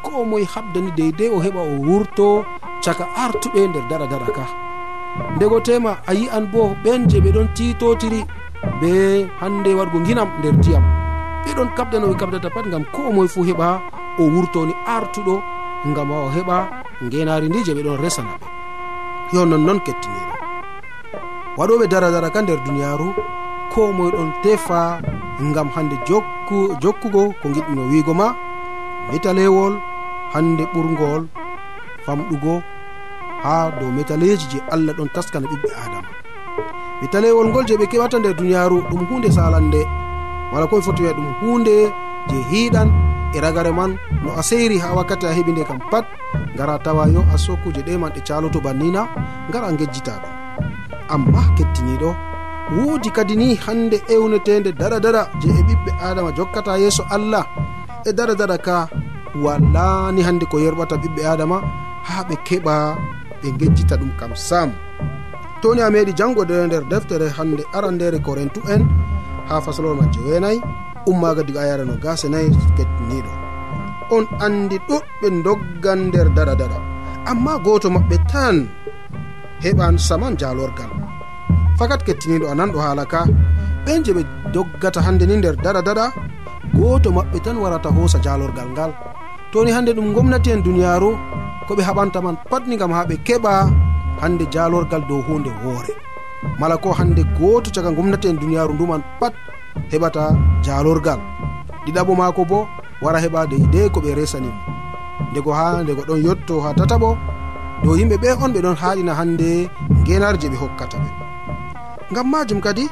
Ko 0.05 0.25
moye 0.25 0.45
habdani 0.55 0.91
deydey 0.99 1.29
o 1.37 1.39
heɓa 1.45 1.61
o 1.73 1.75
wurto 1.89 2.45
caka 2.85 3.05
artuɓe 3.25 3.61
nder 3.69 3.85
daɗa 3.91 4.07
daɗa 4.13 4.29
ka. 4.37 4.45
Ndego 5.37 5.61
tema 5.61 5.93
a 6.07 6.13
yi'an 6.15 6.45
bo 6.53 6.77
ɓen 6.85 7.09
je 7.11 7.19
ɓe 7.25 7.31
ɗon 7.33 7.49
titotiri 7.57 8.21
be 8.81 9.27
hande 9.41 9.71
waɗgo 9.79 9.99
guinam 10.07 10.29
nder 10.39 10.53
ndiyam. 10.55 10.85
Ɓeɗon 11.45 11.69
kabda 11.77 11.97
no 12.01 12.07
ɓe 12.11 12.17
kabdata 12.21 12.51
pat 12.55 12.67
gam 12.73 12.85
ko 12.93 13.13
moye 13.13 13.29
fuu 13.29 13.45
heɓa 13.49 13.69
o 14.19 14.23
wurtoni 14.35 14.75
artuɗo 14.87 15.35
gam 15.95 16.11
o 16.11 16.29
heɓa 16.37 16.57
ngenari 17.05 17.49
ndi 17.49 17.65
je 17.67 17.73
ɓeɗon 17.77 18.01
resana 18.03 18.33
ɓe. 18.41 18.47
Yo 19.33 19.45
nonnoon 19.47 19.81
kettiniɗo 19.87 20.35
waɗoɓe 21.59 21.85
dara 21.93 22.11
dara 22.11 22.29
ka 22.31 22.41
nder 22.43 22.59
duniyaru 22.65 23.09
ko 23.73 23.93
moye 23.93 24.11
ɗon 24.13 24.31
tefa 24.43 25.01
gam 25.55 25.69
hande 25.75 25.97
jokku 26.09 26.57
jokkugo 26.83 27.33
ko 27.43 27.47
giɗɗino 27.55 27.83
wigo 27.91 28.15
ma 28.15 28.35
metalewol 29.11 29.75
hande 30.35 30.65
ɓurgol 30.73 31.23
famɗugo 32.05 32.63
ha 33.43 33.71
dow 33.81 33.91
metaleji 33.97 34.47
je 34.53 34.59
allah 34.75 34.93
ɗon 34.97 35.09
taskana 35.15 35.47
ɓiɓɓe 35.51 35.69
adama 35.85 36.20
wittanewol 37.03 37.49
ngol 37.49 37.65
je 37.69 37.75
ɓe 37.81 37.87
keɓata 37.91 38.19
nder 38.19 38.35
duniyaru 38.39 38.79
ɗum 38.91 39.03
hunde 39.09 39.29
salande 39.37 39.81
wala 40.53 40.67
koɓe 40.71 40.83
foti 40.87 41.03
wiya 41.03 41.15
ɗum 41.19 41.29
hunde 41.41 41.75
je 42.29 42.37
hiiɗan 42.51 42.89
e 43.35 43.39
ragare 43.41 43.73
man. 43.73 43.93
No 44.23 44.31
a 44.41 44.43
seyri 44.43 44.77
ha 44.83 44.95
wakkati 44.97 45.27
a 45.27 45.33
heɓi 45.37 45.53
nde 45.53 45.63
kam 45.69 45.79
pat 45.91 46.05
gara 46.57 46.79
tawa 46.85 47.07
yo 47.15 47.21
a 47.35 47.37
sokkuje 47.39 47.81
ɗe 47.87 47.93
man 47.99 48.13
ɗe 48.15 48.21
caloto 48.27 48.61
bannina 48.61 49.03
gara 49.53 49.73
gejjita 49.79 50.13
ɗum. 50.23 50.33
Amma 51.15 51.41
kettiniɗo 51.57 52.11
woodi 52.77 53.11
kadi 53.11 53.35
ni 53.37 53.55
hande 53.65 53.99
ewnetende 54.15 54.71
dara 54.81 54.99
dara 55.01 55.23
je 55.41 55.49
e 55.49 55.63
ɓiɓɓe 55.69 55.91
adama 56.07 56.31
jokkata 56.37 56.79
yeeso 56.83 57.03
allah 57.11 57.45
e 58.09 58.13
dara 58.13 58.35
dara 58.35 58.57
ka 58.59 58.89
wallani 59.45 60.23
hande 60.23 60.45
ko 60.51 60.57
yerɓata 60.59 60.97
ɓiɓɓe 61.03 61.23
adama 61.33 61.57
ha 62.09 62.23
ɓe 62.29 62.35
keɓa 62.47 62.75
ɓe 63.43 63.49
gejjita 63.59 63.95
ɗum 64.01 64.11
kam 64.19 64.33
sam 64.37 64.71
toni 65.63 65.81
a 65.87 65.89
meeɗi 65.95 66.13
janngode 66.19 66.55
nder 66.67 66.85
deftere 66.91 67.27
hande 67.37 67.63
arandere 67.77 68.19
corintu 68.27 68.61
en 68.75 68.83
ha 69.49 69.55
fasalol 69.65 69.97
ma 70.01 70.05
jeweenayi 70.15 70.59
ummaga 71.11 71.43
diga 71.49 71.61
ayara 71.65 71.85
no 71.89 71.95
gase 72.05 72.27
nayi 72.33 72.49
kettiniɗo 72.77 73.33
on 74.17 74.25
andi 74.45 74.77
ɗuɗɓe 74.89 75.29
doggan 75.47 76.01
nder 76.09 76.29
daɗa 76.37 76.55
daɗa 76.61 76.79
amma 77.31 77.53
goto 77.65 77.89
maɓɓe 77.95 78.17
tan 78.33 78.57
heɓan 79.65 79.95
saman 80.07 80.35
jalorgal 80.41 80.93
fakat 81.79 82.01
kettiniɗo 82.07 82.47
a 82.53 82.55
nanɗo 82.59 82.79
haala 82.85 83.05
ka 83.13 83.21
ɓen 83.85 83.99
je 84.05 84.13
ɓe 84.17 84.23
doggata 84.55 85.01
hande 85.07 85.25
ni 85.27 85.35
nder 85.41 85.57
daɗa 85.65 85.81
daɗa 85.89 86.07
goto 86.77 87.09
maɓɓe 87.17 87.39
tan 87.45 87.57
warata 87.63 87.89
hoosa 87.97 88.19
jalorgal 88.25 88.69
ngal. 88.75 88.93
Toni 89.53 89.71
hande 89.77 89.91
ɗum 89.97 90.09
gomnati 90.15 90.51
en 90.55 90.63
duniyaru 90.67 91.11
koɓe 91.67 91.83
haɓanta 91.89 92.19
man 92.25 92.37
patni 92.51 92.75
gam 92.81 92.93
ha 92.97 93.03
ɓe 93.11 93.17
keɓa 93.27 93.53
hande 94.21 94.45
jalorgal 94.55 95.03
dow 95.09 95.21
hunde 95.27 95.51
woore. 95.65 95.93
Mala 96.61 96.77
ko 96.83 96.93
hande 96.99 97.23
goto 97.39 97.69
caga 97.75 97.91
gomnati 97.97 98.29
en 98.29 98.39
duniyaru 98.43 98.75
nduman 98.75 99.03
pat 99.21 99.35
heɓata 99.93 100.23
jalorgal 100.65 101.21
ɗiɗaɓo 101.85 102.13
mako 102.21 102.43
bo 102.51 102.59
wara 103.03 103.19
heɓa 103.25 103.41
deydey 103.51 103.89
ko 103.93 103.99
ɓe 104.05 104.11
resanimo 104.19 104.61
ndego 105.31 105.51
ha 105.59 105.83
ndego 105.83 106.03
ɗon 106.09 106.21
yotto 106.27 106.55
ha 106.65 106.71
tataɓo 106.79 107.11
dow 107.83 107.95
yimɓe 107.99 108.17
ɓe 108.23 108.29
on 108.43 108.53
ɓe 108.55 108.61
ɗon 108.65 108.77
haaɗina 108.83 109.13
hande 109.19 109.51
ngenarje 110.01 110.47
ɓe 110.53 110.57
hokkata 110.63 110.97
ɓe. 111.03 111.11
Ngam 112.11 112.27
majum 112.33 112.61
kadi 112.67 112.85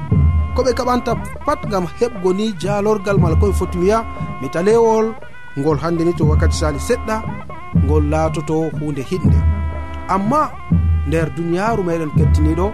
ko 0.54 0.60
ɓe 0.66 0.72
kaɓanta 0.78 1.12
pat 1.46 1.60
gam 1.70 1.84
heɓgo 1.98 2.28
ni 2.38 2.46
jalorgal 2.62 3.18
mala 3.22 3.34
koɓe 3.40 3.52
foti 3.58 3.78
wiya 3.82 3.98
mi 4.40 4.46
talewol 4.54 5.06
ngol 5.58 5.78
hande 5.82 6.02
ni 6.04 6.12
to 6.18 6.24
wakkati 6.30 6.56
sali 6.60 6.78
seɗɗa 6.88 7.16
ngol 7.84 8.04
laatoto 8.12 8.54
hunde 8.78 9.02
hiɗde 9.10 9.38
amma 10.14 10.40
nder 11.08 11.28
duniyaaru 11.36 11.82
meɗen 11.88 12.10
kettiniɗo 12.18 12.66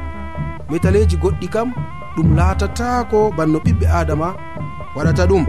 metaleji 0.71 1.17
goɗɗi 1.23 1.47
kam 1.55 1.69
ɗum 2.15 2.29
laatatako 2.39 3.19
banno 3.37 3.59
ɓiɓɓe 3.65 3.87
adama 3.99 4.29
waɗata 4.97 5.25
ɗum. 5.31 5.45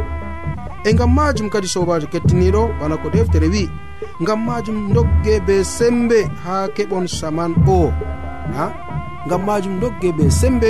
E 0.88 0.90
ngam 0.94 1.12
majum 1.18 1.48
kadi 1.54 1.68
sobajo 1.74 2.08
kettiniɗo 2.14 2.62
bana 2.80 2.96
ko 3.02 3.08
deftere 3.14 3.48
wi 3.54 3.64
ngam 4.22 4.40
majum 4.48 4.78
dogge 4.96 5.34
be 5.48 5.56
sembe 5.78 6.20
ha 6.44 6.56
keɓon 6.76 7.06
saman 7.18 7.52
o 7.76 7.78
ha? 8.56 8.66
Ngam 9.26 9.42
majum 9.48 9.76
dogge 9.82 10.10
be 10.18 10.24
sembe 10.40 10.70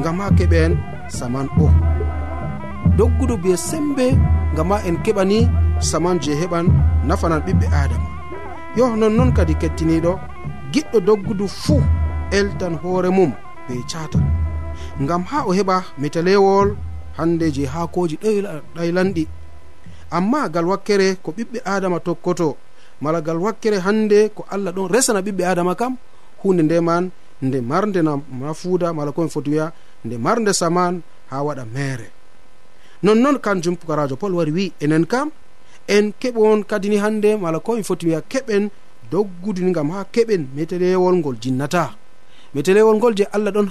ngam 0.00 0.16
ha 0.20 0.26
keɓen 0.38 0.72
saman 1.18 1.46
o. 1.64 1.66
Doggudu 2.96 3.34
be 3.44 3.52
sembe 3.68 4.06
ngam 4.52 4.70
ha 4.72 4.76
en 4.88 4.96
keɓani 5.04 5.38
saman 5.90 6.16
je 6.22 6.32
heɓan 6.40 6.66
nafanan 7.08 7.42
ɓiɓɓe 7.46 7.66
adama 7.82 8.08
yo 8.76 8.84
nonnon 9.00 9.30
kadi 9.36 9.54
kettiniɗo 9.60 10.12
giɗɗo 10.72 10.98
doggudu 11.00 11.46
fuu 11.48 11.82
eltan 12.30 12.74
hoore 12.82 13.10
mum 13.10 13.32
be 13.68 13.74
catal 13.90 14.22
ngam 15.02 15.22
ha 15.30 15.38
o 15.48 15.52
heɓa 15.52 15.76
metelewol 15.98 16.68
hande 17.18 17.46
je 17.54 17.66
hakoji 17.66 18.16
ɗaylanɗi 18.76 19.24
amma 20.10 20.48
gal 20.48 20.66
wakkere 20.66 21.16
ko 21.22 21.30
ɓiɓɓe 21.36 21.58
adama 21.64 22.00
tokkoto 22.00 22.56
mala 23.00 23.20
gal 23.20 23.38
wakkere 23.38 23.78
hande 23.86 24.30
ko 24.34 24.44
allah 24.50 24.72
ɗon 24.72 24.88
resana 24.92 25.20
ɓiɓɓe 25.20 25.44
adama 25.44 25.74
kam 25.74 25.96
hunde 26.42 26.62
ndeman 26.62 27.10
nde 27.42 27.60
marde 27.60 28.02
na 28.02 28.16
mafuuda 28.40 28.92
mala 28.92 29.12
komi 29.12 29.28
foti 29.30 29.50
wiya 29.50 29.72
nde 30.04 30.18
marde 30.18 30.52
saman 30.52 31.02
ha 31.30 31.42
waɗa 31.42 31.64
mere 31.74 32.10
nonnoon 33.02 33.38
kanjum 33.38 33.76
pukarajo 33.76 34.16
paul 34.16 34.34
wari 34.34 34.52
wi 34.52 34.72
enen 34.80 35.06
kam 35.06 35.30
en 35.86 36.12
keɓon 36.20 36.64
kadini 36.64 36.96
hande 36.96 37.36
mala 37.36 37.58
komi 37.60 37.82
foti 37.82 38.06
wiya 38.06 38.20
keɓen 38.20 38.70
doggudini 39.10 39.72
gam 39.72 39.90
ha 39.90 40.04
keɓen 40.14 40.42
metelewol 40.56 41.14
ngol 41.20 41.36
jinnata. 41.42 41.94
Metelewol 42.54 42.96
ngol 42.96 43.14
je 43.18 43.24
allah 43.32 43.52
ɗon 43.52 43.68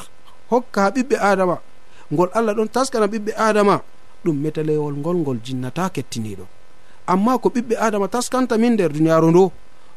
hokka 0.49 0.81
ha 0.83 0.89
ɓiɓɓe 0.95 1.15
adama. 1.19 1.57
Ngol 2.13 2.29
allah 2.33 2.53
ɗon 2.55 2.67
taskana 2.69 3.05
ɓiɓɓe 3.07 3.31
adama. 3.37 3.81
Ɗum 4.23 4.35
metelewol 4.43 4.95
ngol 4.97 5.17
ngol 5.17 5.37
jinnata 5.45 5.89
kettiniɗo. 5.95 6.45
Amma 7.07 7.37
ko 7.37 7.49
ɓiɓɓe 7.49 7.75
adama 7.79 8.07
taskanta 8.07 8.57
min 8.57 8.73
nder 8.73 8.91
duniyaru 8.93 9.29
ndo 9.31 9.51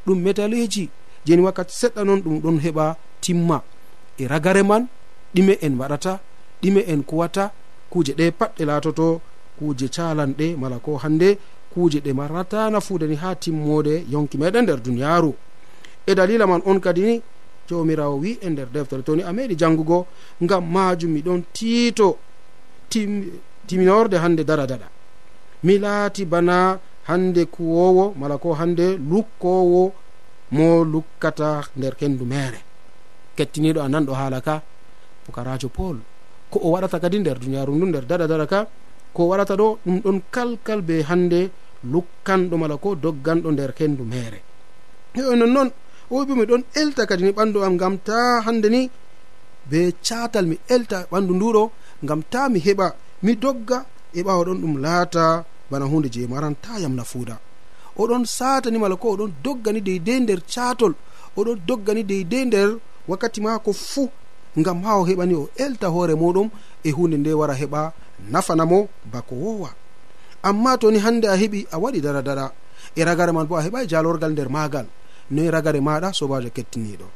ɗum 0.06 0.18
metaleji 0.24 0.88
jeni 1.26 1.42
wakkati 1.42 1.72
seɗɗa 1.80 2.04
noon 2.04 2.20
ɗum 2.24 2.36
ɗon 2.42 2.58
heɓa 2.64 2.96
timma. 3.20 3.62
E 4.18 4.26
ragare 4.28 4.62
man 4.62 4.86
ɗime 5.34 5.58
en 5.62 5.74
waɗata 5.80 6.20
ɗime 6.62 6.80
en 6.92 7.02
kuwata 7.02 7.52
kuje 7.90 8.12
ɗe 8.18 8.30
pat 8.38 8.50
ɗe 8.58 8.64
laatoto 8.64 9.20
kuuje 9.58 9.86
calanɗe 9.88 10.56
mala 10.56 10.78
ko 10.78 10.96
hande 11.02 11.38
kuje 11.72 12.00
ɗe 12.00 12.12
marata 12.12 12.70
nafuude 12.70 13.14
ha 13.16 13.34
timmode 13.34 14.04
yonki 14.10 14.36
meɗen 14.38 14.62
nder 14.62 14.80
duniyaru 14.82 15.34
e 16.06 16.14
dalila 16.14 16.46
man 16.46 16.62
on 16.66 16.80
kadi 16.80 17.02
ni 17.02 17.22
jomirawo 17.68 18.16
wi 18.18 18.38
e 18.42 18.50
nder 18.50 18.66
deftere. 18.72 19.02
Toni 19.02 19.22
a 19.22 19.32
meɗi 19.32 19.54
jangugo 19.56 20.06
ngam 20.42 20.64
majum 20.72 21.10
miɗon 21.12 21.42
tiito 21.52 22.18
tim, 22.88 23.30
timinorde 23.66 24.16
hande 24.18 24.42
dara 24.44 24.66
daɗa 24.66 24.88
mi 25.62 25.78
laati 25.78 26.24
bana 26.24 26.78
hande 27.08 27.44
kuwowo 27.46 28.14
mala 28.18 28.38
ko 28.38 28.54
hande 28.54 28.96
lukkowo 28.98 29.92
mo 30.52 30.84
lukkata 30.84 31.62
nder 31.76 31.94
kendu 31.96 32.24
mere 32.24 32.60
kettiniɗo 33.36 33.80
a 33.80 33.88
nanɗo 33.88 34.12
haala 34.14 34.40
ka 34.40 34.62
pukarajo 35.24 35.68
paul 35.68 35.96
ko 36.50 36.58
o 36.64 36.70
waɗata 36.74 36.98
kadi 36.98 37.18
nder 37.18 37.38
duniyaru 37.38 37.74
ndu 37.74 37.86
nder 37.86 38.04
daɗa 38.10 38.26
daɗa 38.26 38.46
ka 38.46 38.66
ko 39.14 39.20
waɗata 39.30 39.54
ɗo 39.60 39.68
ɗum 39.84 39.96
ɗon 40.04 40.18
kalkal 40.34 40.80
be 40.88 40.94
hande 41.08 41.40
lukkanɗo 41.92 42.54
mala 42.62 42.76
ko 42.76 42.88
dogganɗo 42.94 43.48
nder 43.52 43.70
hendu 43.78 44.04
mere 44.12 44.38
yo 45.16 45.32
e 45.32 45.36
nonnoon 45.40 45.70
o 46.10 46.12
wi 46.18 46.24
ɓe 46.28 46.34
miɗon 46.40 46.62
elta 46.80 47.02
kadi 47.08 47.22
ni 47.24 47.30
ɓandu 47.38 47.58
am 47.66 47.74
gam 47.80 47.94
ta 48.08 48.18
hande 48.46 48.68
ni 48.74 48.80
be 49.70 49.80
catal 50.06 50.46
mi 50.50 50.56
elta 50.74 50.98
ɓandu 51.12 51.32
nduɗo 51.34 51.62
gam 52.08 52.20
ta 52.32 52.48
mi 52.52 52.58
heɓa 52.66 52.86
mi 53.24 53.32
dogga 53.44 53.78
e 54.18 54.20
ɓawa 54.26 54.42
ɗon 54.46 54.58
ɗum 54.62 54.74
laata 54.84 55.24
bana 55.70 55.84
hunde 55.90 56.08
je 56.14 56.26
marantayam 56.32 56.94
nafuuda 56.98 57.36
oɗon 58.00 58.24
satani 58.36 58.78
mala 58.78 58.96
ko 58.96 59.06
oɗon 59.14 59.32
doggani 59.44 59.80
deydey 59.86 60.20
nder 60.20 60.40
catol 60.52 60.94
oɗon 61.38 61.58
doggani 61.68 62.02
deydey 62.10 62.44
nder 62.46 62.70
wakkati 63.08 63.40
mako 63.40 63.72
fuu 63.72 64.08
ngam 64.58 64.78
ha 64.84 64.92
o 65.00 65.04
heɓani 65.08 65.34
o 65.42 65.44
elta 65.64 65.86
hoore 65.94 66.14
muɗum 66.22 66.48
e 66.84 66.90
hunde 66.96 67.16
nde 67.18 67.30
wara 67.40 67.54
heɓa 67.54 67.92
nafana 68.32 68.64
mo 68.66 68.88
bako 69.12 69.34
wowa. 69.34 69.70
Amma 70.42 70.78
toni 70.78 70.98
hande 70.98 71.26
a 71.28 71.36
heɓi 71.36 71.66
a 71.70 71.76
waɗi 71.78 72.00
dara 72.00 72.22
dara 72.22 72.52
e 72.96 73.04
ragare 73.04 73.32
man 73.32 73.46
bo 73.46 73.56
a 73.56 73.62
heɓai 73.62 73.86
jalorgal 73.90 74.32
nder 74.32 74.48
magal 74.48 74.86
noyi 75.30 75.50
ragare 75.50 75.80
maɗa 75.80 76.08
sobajo 76.18 76.50
kettiniɗo. 76.56 77.06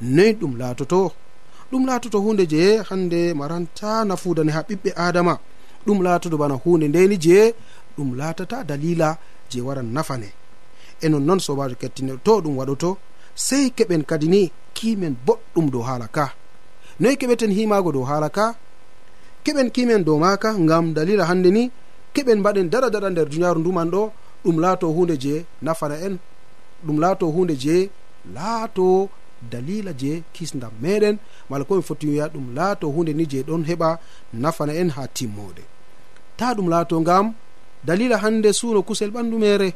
Noyi 0.00 0.32
ɗum 0.40 0.52
latoto 0.60 1.12
ɗum 1.70 1.82
latoto 1.86 2.18
hunde 2.24 2.44
je 2.52 2.82
hande 2.88 3.34
maranta 3.34 4.04
nafudani 4.04 4.50
ha 4.52 4.60
ɓiɓɓe 4.68 4.90
adama 4.96 5.34
ɗum 5.86 5.98
latoto 6.02 6.36
bana 6.36 6.54
hunde 6.62 6.86
ndeni 6.88 7.16
je 7.24 7.54
ɗum 7.96 8.08
latata 8.20 8.64
dalila 8.64 9.16
je 9.50 9.60
waran 9.66 9.88
nafane. 9.96 10.28
E 11.00 11.08
nonnoon 11.08 11.40
sobajo 11.46 11.74
kettiniɗo 11.80 12.18
to 12.26 12.40
ɗum 12.44 12.54
waɗoto 12.58 12.90
sei 13.34 13.70
keɓen 13.76 14.02
kadi 14.10 14.28
ni 14.28 14.52
kimen 14.76 15.14
boɗɗum 15.26 15.66
dow 15.72 15.82
hala 15.88 16.06
ka. 16.08 16.34
Noyi 17.00 17.16
keɓeten 17.20 17.52
himago 17.56 17.90
dow 17.92 18.04
hala 18.10 18.28
ka 18.28 18.54
keɓen 19.44 19.70
kimen 19.74 20.04
dow 20.06 20.18
maka 20.18 20.48
ngam 20.58 20.94
dalila 20.96 21.24
hande 21.30 21.50
ni 21.50 21.70
keɓen 22.14 22.38
mbaɗen 22.40 22.68
dara 22.72 22.88
dara 22.90 23.08
nder 23.10 23.26
duniyaru 23.30 23.60
nduman 23.60 23.88
ɗo 23.94 24.02
ɗum 24.44 24.56
laato 24.62 24.86
hunde 24.96 25.14
je 25.22 25.34
nafana 25.62 25.96
en 26.06 26.14
ɗum 26.86 26.98
laato 27.02 27.26
hunde 27.34 27.54
je 27.62 27.76
laato 28.34 29.08
dalila 29.50 29.92
je 30.00 30.22
kisdam 30.34 30.72
meɗen 30.82 31.16
mala 31.50 31.64
komi 31.64 31.82
foti 31.82 32.06
wiya 32.10 32.26
ɗum 32.34 32.46
laato 32.56 32.86
hunde 32.94 33.12
ni 33.18 33.24
je 33.30 33.38
ɗon 33.48 33.62
heɓa 33.68 33.98
nafana 34.42 34.72
en 34.80 34.88
ha 34.96 35.02
timmode 35.16 35.62
ta 36.36 36.54
ɗum 36.56 36.68
laato 36.72 37.00
ngam 37.00 37.26
dalila 37.86 38.16
hande 38.22 38.52
suno 38.52 38.82
kusel 38.82 39.10
ɓandu 39.10 39.36
mere 39.38 39.68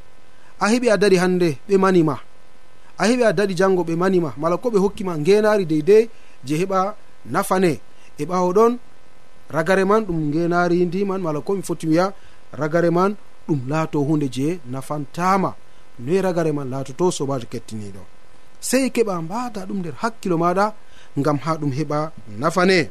a 0.60 0.66
heɓi 0.72 0.86
a 0.90 0.96
dari 0.96 1.16
hande 1.16 1.48
ɓe 1.68 1.76
manima 1.78 2.16
a 2.98 3.04
heɓi 3.08 3.22
a 3.24 3.32
daɗi 3.32 3.54
jango 3.56 3.82
ɓe 3.88 3.94
manima 3.96 4.30
mala 4.36 4.56
ko 4.56 4.68
ɓe 4.70 4.78
hokkima 4.78 5.12
ngenari 5.18 5.64
deydey 5.66 6.08
je 6.46 6.54
heɓa 6.62 6.94
nafane 7.34 7.72
e 8.18 8.24
ɓawo 8.24 8.52
ɗon 8.56 8.72
ragare 9.50 9.84
man 9.84 10.04
ɗum 10.04 10.18
ngenari 10.28 10.84
ndiman 10.86 11.20
mala 11.20 11.40
komi 11.40 11.62
foti 11.62 11.86
wiya 11.86 12.12
ragare 12.52 12.90
man 12.90 13.16
ɗum 13.48 13.60
laato 13.68 14.00
hunde 14.00 14.28
je 14.28 14.60
nafantama. 14.70 15.54
Noyi 15.98 16.20
ragare 16.22 16.52
man 16.52 16.70
laatoto 16.70 17.10
sobajo 17.10 17.46
kettiniɗo. 17.46 18.02
Sei 18.60 18.90
keɓa 18.90 19.22
mbata 19.22 19.66
ɗum 19.66 19.78
nder 19.78 19.94
hakkilo 20.02 20.36
maɗa 20.38 20.74
ngam 21.18 21.38
ha 21.44 21.56
ɗum 21.60 21.72
heɓa 21.72 22.12
nafane. 22.38 22.90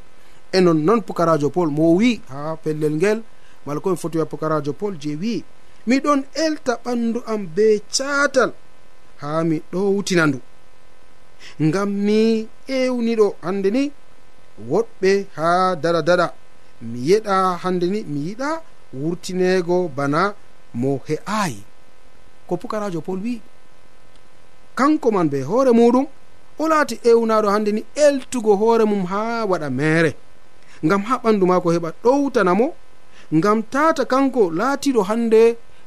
E 0.52 0.62
non 0.62 0.74
nonnoon 0.78 1.02
pukarajo 1.02 1.50
pol 1.50 1.70
mo 1.70 1.96
wi 1.96 2.22
ha 2.30 2.56
pellel 2.64 2.96
ngel 2.96 3.20
mala 3.66 3.80
komi 3.80 3.98
foti 3.98 4.18
wiya 4.18 4.26
pukarajo 4.26 4.74
pol 4.74 4.94
je 5.02 5.16
wi 5.22 5.44
miɗon 5.88 6.24
elta 6.34 6.80
ɓandu 6.84 7.20
am 7.28 7.48
be 7.56 7.82
catal 7.96 8.52
ha 9.22 9.44
mi 9.44 9.62
ɗowtina 9.72 10.26
ndu 10.28 10.40
ngam 11.62 11.90
mi 12.06 12.48
ewniɗo 12.68 13.36
hande 13.42 13.70
ni 13.72 13.92
woɗɓe 14.70 15.12
ha 15.36 15.76
dada 15.76 16.02
dada. 16.02 16.34
mi 16.92 17.00
yeɗa 17.10 17.36
hande 17.64 17.86
ni 17.94 18.00
mi 18.12 18.20
yiɗa 18.28 18.50
wurtinego 18.94 19.78
bana 19.98 20.34
mo 20.74 21.02
he'ayi. 21.08 21.64
Ko 22.48 22.54
pukarajo 22.58 23.02
pol 23.02 23.20
wi 23.26 23.42
kanko 24.76 25.12
man 25.12 25.30
be 25.30 25.40
hoore 25.42 25.72
muɗum 25.72 26.06
o 26.60 26.68
laati 26.68 26.96
ewnaɗo 27.10 27.48
hande 27.54 27.72
ni 27.72 27.82
eltugo 27.96 28.56
hoore 28.56 28.86
mum 28.86 29.06
ha 29.12 29.46
waɗa 29.52 29.70
mere 29.70 30.12
ngam 30.86 31.02
ha 31.08 31.16
ɓandu 31.24 31.46
mako 31.52 31.70
heɓa 31.76 31.90
ɗowtanamo 32.04 32.68
ngam 33.38 33.64
tata 33.74 34.04
kanko 34.06 34.52
laatiɗo 34.60 35.02
hande 35.10 35.42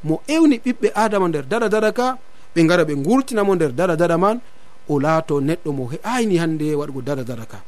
mo 0.04 0.14
ewni 0.34 0.56
ɓiɓɓe 0.64 0.88
adama 0.94 1.28
nder 1.28 1.44
dada 1.50 1.68
dada 1.68 1.92
ka 1.92 2.06
ɓe 2.54 2.61
gara 2.68 2.82
ɓe 2.88 2.94
gurtinamo 3.04 3.54
nder 3.54 3.72
dada 3.78 3.96
dada 3.96 4.16
man 4.18 4.40
o 4.88 4.94
laato 5.04 5.34
neɗɗo 5.40 5.70
mo 5.78 5.84
he'ayni 5.92 6.37
hande 6.42 6.74
waɗugo 6.80 7.00
dada 7.08 7.24
dada 7.24 7.44
ka 7.52 7.58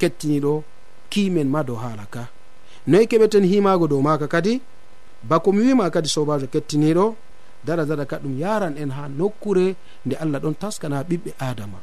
kettiniɗo 0.00 0.52
kimen 1.10 1.48
ma 1.48 1.62
dow 1.62 1.76
haala 1.76 2.06
ka 2.14 2.22
noyi 2.86 3.06
keɓeten 3.10 3.44
himago 3.50 3.86
dow 3.90 4.00
maka 4.02 4.26
kadi 4.28 4.60
bakomi 5.28 5.60
wima 5.66 5.90
kadi 5.90 6.08
sobajo 6.08 6.46
kettiniɗo 6.46 7.06
dara 7.66 7.84
dara 7.84 8.04
ka 8.06 8.16
ɗum 8.22 8.34
yaran 8.38 8.74
en 8.78 8.90
ha 8.96 9.08
nokkure 9.08 9.74
nde 10.06 10.14
allah 10.22 10.38
ɗon 10.42 10.54
taskana 10.62 11.02
ɓiɓɓe 11.08 11.30
adama 11.38 11.78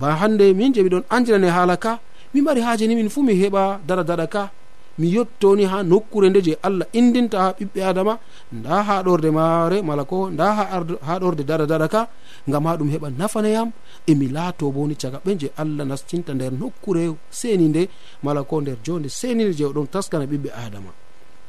ba 0.00 0.16
hande 0.20 0.46
min 0.58 0.72
je 0.74 0.80
miɗon 0.82 1.04
andirane 1.14 1.48
haala 1.56 1.76
ka 1.76 1.92
mi 2.34 2.40
mari 2.42 2.60
haaje 2.66 2.84
ni 2.86 2.94
min 2.96 3.08
fu 3.14 3.22
mi 3.22 3.34
heɓa 3.42 3.62
dara 3.86 4.02
dara 4.10 4.26
ka 4.26 4.50
mi 4.98 5.06
yettoni 5.14 5.64
ha 5.72 5.82
nokkure 5.82 6.26
nde 6.30 6.40
je 6.46 6.52
allah 6.66 6.86
indinta 6.98 7.36
ha 7.44 7.48
ɓiɓɓe 7.58 7.80
adama 7.90 8.14
nda 8.52 8.82
haɗorde 8.88 9.30
maare 9.38 9.78
mala 9.88 10.04
ko 10.04 10.18
nda 10.34 10.46
ha 10.58 10.64
haɗorde 11.08 11.42
dara 11.50 11.64
dara 11.66 11.86
ka 11.94 12.08
ngam 12.48 12.64
ha 12.66 12.76
ɗum 12.78 12.88
heɓa 12.94 13.08
nafanayam 13.18 13.68
emi 14.10 14.28
laato 14.28 14.70
boni 14.70 14.94
caga 14.96 15.18
ɓe 15.24 15.32
je 15.40 15.48
allah 15.62 15.84
nastinta 15.86 16.32
nder 16.34 16.52
nokkure 16.60 17.04
seni 17.30 17.68
nde 17.68 17.82
mala 18.22 18.42
ko 18.44 18.60
nder 18.60 18.76
jonde 18.84 19.08
senide 19.08 19.52
je 19.58 19.64
oɗon 19.64 19.86
taskana 19.92 20.24
ɓiɓɓe 20.30 20.50
adama 20.64 20.90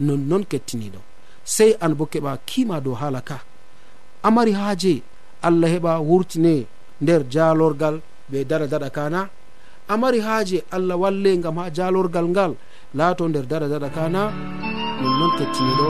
nonnon 0.05 0.43
kettiniɗo 0.51 0.99
sey 1.55 1.71
an 1.81 1.93
bo 1.97 2.05
keɓa 2.05 2.31
kima 2.45 2.79
dow 2.81 2.93
haala 3.01 3.21
ka. 3.21 3.37
Amari 4.23 4.51
haaje 4.59 5.01
allah 5.41 5.69
heɓa 5.73 5.91
wurtine 6.09 6.65
nder 7.01 7.21
jalorgal 7.33 7.95
ɓe 8.31 8.39
dada 8.49 8.67
daɗa 8.67 8.89
kana 8.89 9.29
amari 9.93 10.19
haaje 10.19 10.57
allah 10.71 10.95
walle 11.01 11.37
gam 11.43 11.57
ha 11.57 11.69
jalorgal 11.77 12.25
ngal 12.33 12.51
laato 12.97 13.23
nder 13.27 13.45
dada 13.51 13.67
daɗa 13.73 13.89
kana 13.97 14.21
nonnon 15.01 15.31
kettiniɗo 15.37 15.87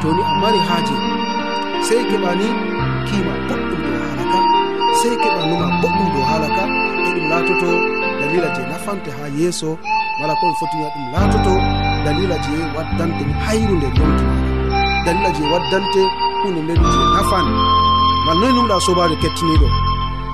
toni 0.00 0.22
amari 0.32 0.60
haaje 0.68 0.94
sey 1.86 2.02
keɓani 2.10 2.48
kima 3.08 3.32
boɗɗum 3.48 3.83
sey 5.04 5.16
keɓa 5.22 5.42
numa 5.50 5.66
boɗɗum 5.82 6.08
dow 6.14 6.24
haala 6.30 6.48
ka. 6.56 6.64
E 7.06 7.08
ɗum 7.14 7.26
laatoto 7.30 7.68
dalila 8.20 8.48
je 8.56 8.62
nafante 8.70 9.10
ha 9.18 9.24
yeeso. 9.38 9.70
Wala 10.20 10.32
ko 10.40 10.44
mi 10.48 10.54
fotini 10.60 10.84
ɗum 10.94 11.04
laatoto 11.14 11.52
dalila 12.04 12.36
je 12.44 12.52
waddante 12.76 13.22
hayru 13.44 13.74
nder 13.78 13.92
yontumaa 13.98 14.42
dalila 15.04 15.30
je 15.36 15.42
waddante 15.52 16.02
hunde 16.42 16.60
nden 16.64 16.78
je 16.94 17.02
nafan. 17.16 17.46
Ngal 18.24 18.36
noyi 18.40 18.52
numɗa 18.56 18.76
sobajo 18.86 19.16
kettiniɗo 19.22 19.68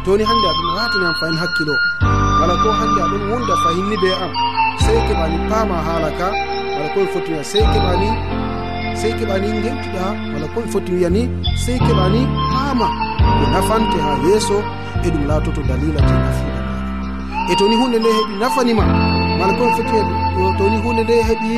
toni 0.05 0.23
hande 0.31 0.47
aɗum 0.53 0.69
ratani 0.79 1.05
am 1.09 1.15
fayin 1.21 1.39
hakkilo. 1.43 1.75
Wala 2.41 2.55
ko 2.63 2.69
hande 2.79 2.99
aɗon 3.05 3.23
wonda 3.31 3.55
fahinni 3.65 3.97
be 4.03 4.11
am. 4.25 4.33
Sey 4.85 4.99
keɓani 5.09 5.37
paama 5.51 5.77
haala 5.87 6.11
ka. 6.19 6.27
Wala 6.77 6.89
komi 6.95 7.07
fotiwiya 7.15 7.43
sey 7.53 7.65
keɓani 7.75 8.09
sey 9.01 9.13
keɓani 9.19 9.49
gewtuɗa 9.65 10.05
wala 10.33 10.47
komi 10.55 10.69
fotiwiya 10.73 11.09
ni 11.17 11.23
sey 11.65 11.79
keɓani 11.87 12.21
paama. 12.53 13.10
ko 13.39 13.45
nafante 13.53 13.99
ha 14.05 14.13
yeeso 14.27 14.57
e 15.07 15.09
ɗum 15.13 15.25
laatoto 15.31 15.61
dalila 15.69 16.01
je 16.09 16.15
nafuɗa 16.25 16.61
maɗa 16.67 17.53
e 17.53 17.55
toni 17.59 17.75
hunde 17.81 17.99
nde 17.99 18.11
heɓi 18.19 18.35
nafanima 18.41 18.85
mala 19.39 19.53
kon 19.59 19.71
foti 19.77 19.99
toni 20.59 20.77
hunde 20.85 21.03
nde 21.05 21.15
heɓi 21.29 21.51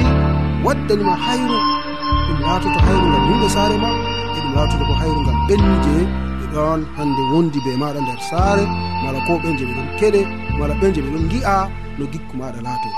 waddanima 0.66 1.14
hayru 1.24 1.58
ɗum 2.26 2.38
laatoto 2.46 2.78
hayru 2.86 3.06
ngam 3.10 3.24
yimɓe 3.28 3.48
saare 3.56 3.76
ma 3.84 3.90
e 4.36 4.38
ɗum 4.42 4.52
laatoto 4.56 4.84
ko 4.88 4.94
hayru 5.00 5.20
ngam 5.24 5.38
ɓenni 5.48 5.76
je 5.84 5.94
ɓe 6.38 6.44
ɗon 6.54 6.80
hande 6.96 7.22
wondi 7.32 7.58
be 7.64 7.72
maɗa 7.82 8.00
nder 8.04 8.20
saare 8.30 8.64
mala 9.02 9.18
ko 9.26 9.32
ɓen 9.42 9.54
je 9.58 9.64
ɓe 9.68 9.74
ɗon 9.78 9.88
keɗe 9.98 10.20
mala 10.58 10.74
ɓen 10.80 10.90
je 10.94 11.00
ɓe 11.04 11.10
ɗon 11.14 11.24
gi'a 11.32 11.56
no 11.98 12.04
gikku 12.12 12.34
maɗa 12.40 12.60
laato. 12.66 12.88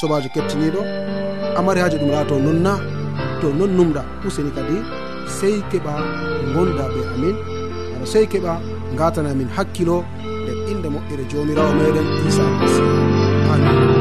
Sobajo 0.00 0.28
kettiniɗo 0.34 0.80
amari 1.58 1.80
haji 1.84 1.96
ɗum 2.00 2.10
laato 2.14 2.34
non 2.44 2.58
na 2.66 2.72
to 3.40 3.46
non 3.58 3.70
numɗa 3.76 4.02
useni 4.26 4.50
kadi 4.56 4.76
sey 5.36 5.56
keɓa 5.70 5.92
gonda 6.54 6.84
ɓe 6.94 7.00
amin. 7.14 7.51
to 8.02 8.08
sey 8.12 8.26
keɓa 8.32 8.52
gatanamin 8.98 9.48
hakkilo 9.56 9.96
nder 10.42 10.58
inde 10.72 10.88
moƴƴere 10.94 11.24
jomirawo 11.30 11.72
meɗen 11.78 12.06
isa 12.28 12.42
almasihu 12.48 12.94
amin. 13.52 13.91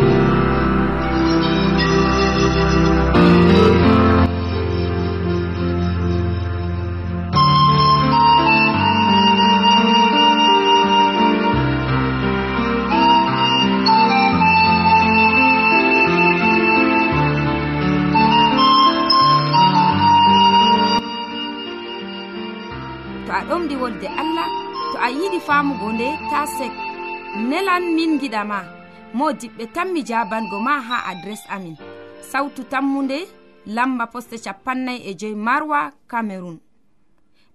ta 26.42 26.48
sek 26.48 26.74
nelan 27.50 27.84
min 27.96 28.18
giɗama 28.22 28.60
mo 29.14 29.26
diɓɓe 29.40 29.66
tan 29.74 29.88
mi 29.94 30.02
jabango 30.10 30.58
ma 30.60 30.74
ha 30.88 30.98
adres 31.12 31.44
amin. 31.56 31.76
Sautu 32.32 32.64
tammunde 32.72 33.18
lamba 33.76 34.06
poste 34.08 34.36
capannay 34.46 35.00
e 35.10 35.14
joyi 35.20 35.36
marwa 35.36 35.80
camerun 36.12 36.58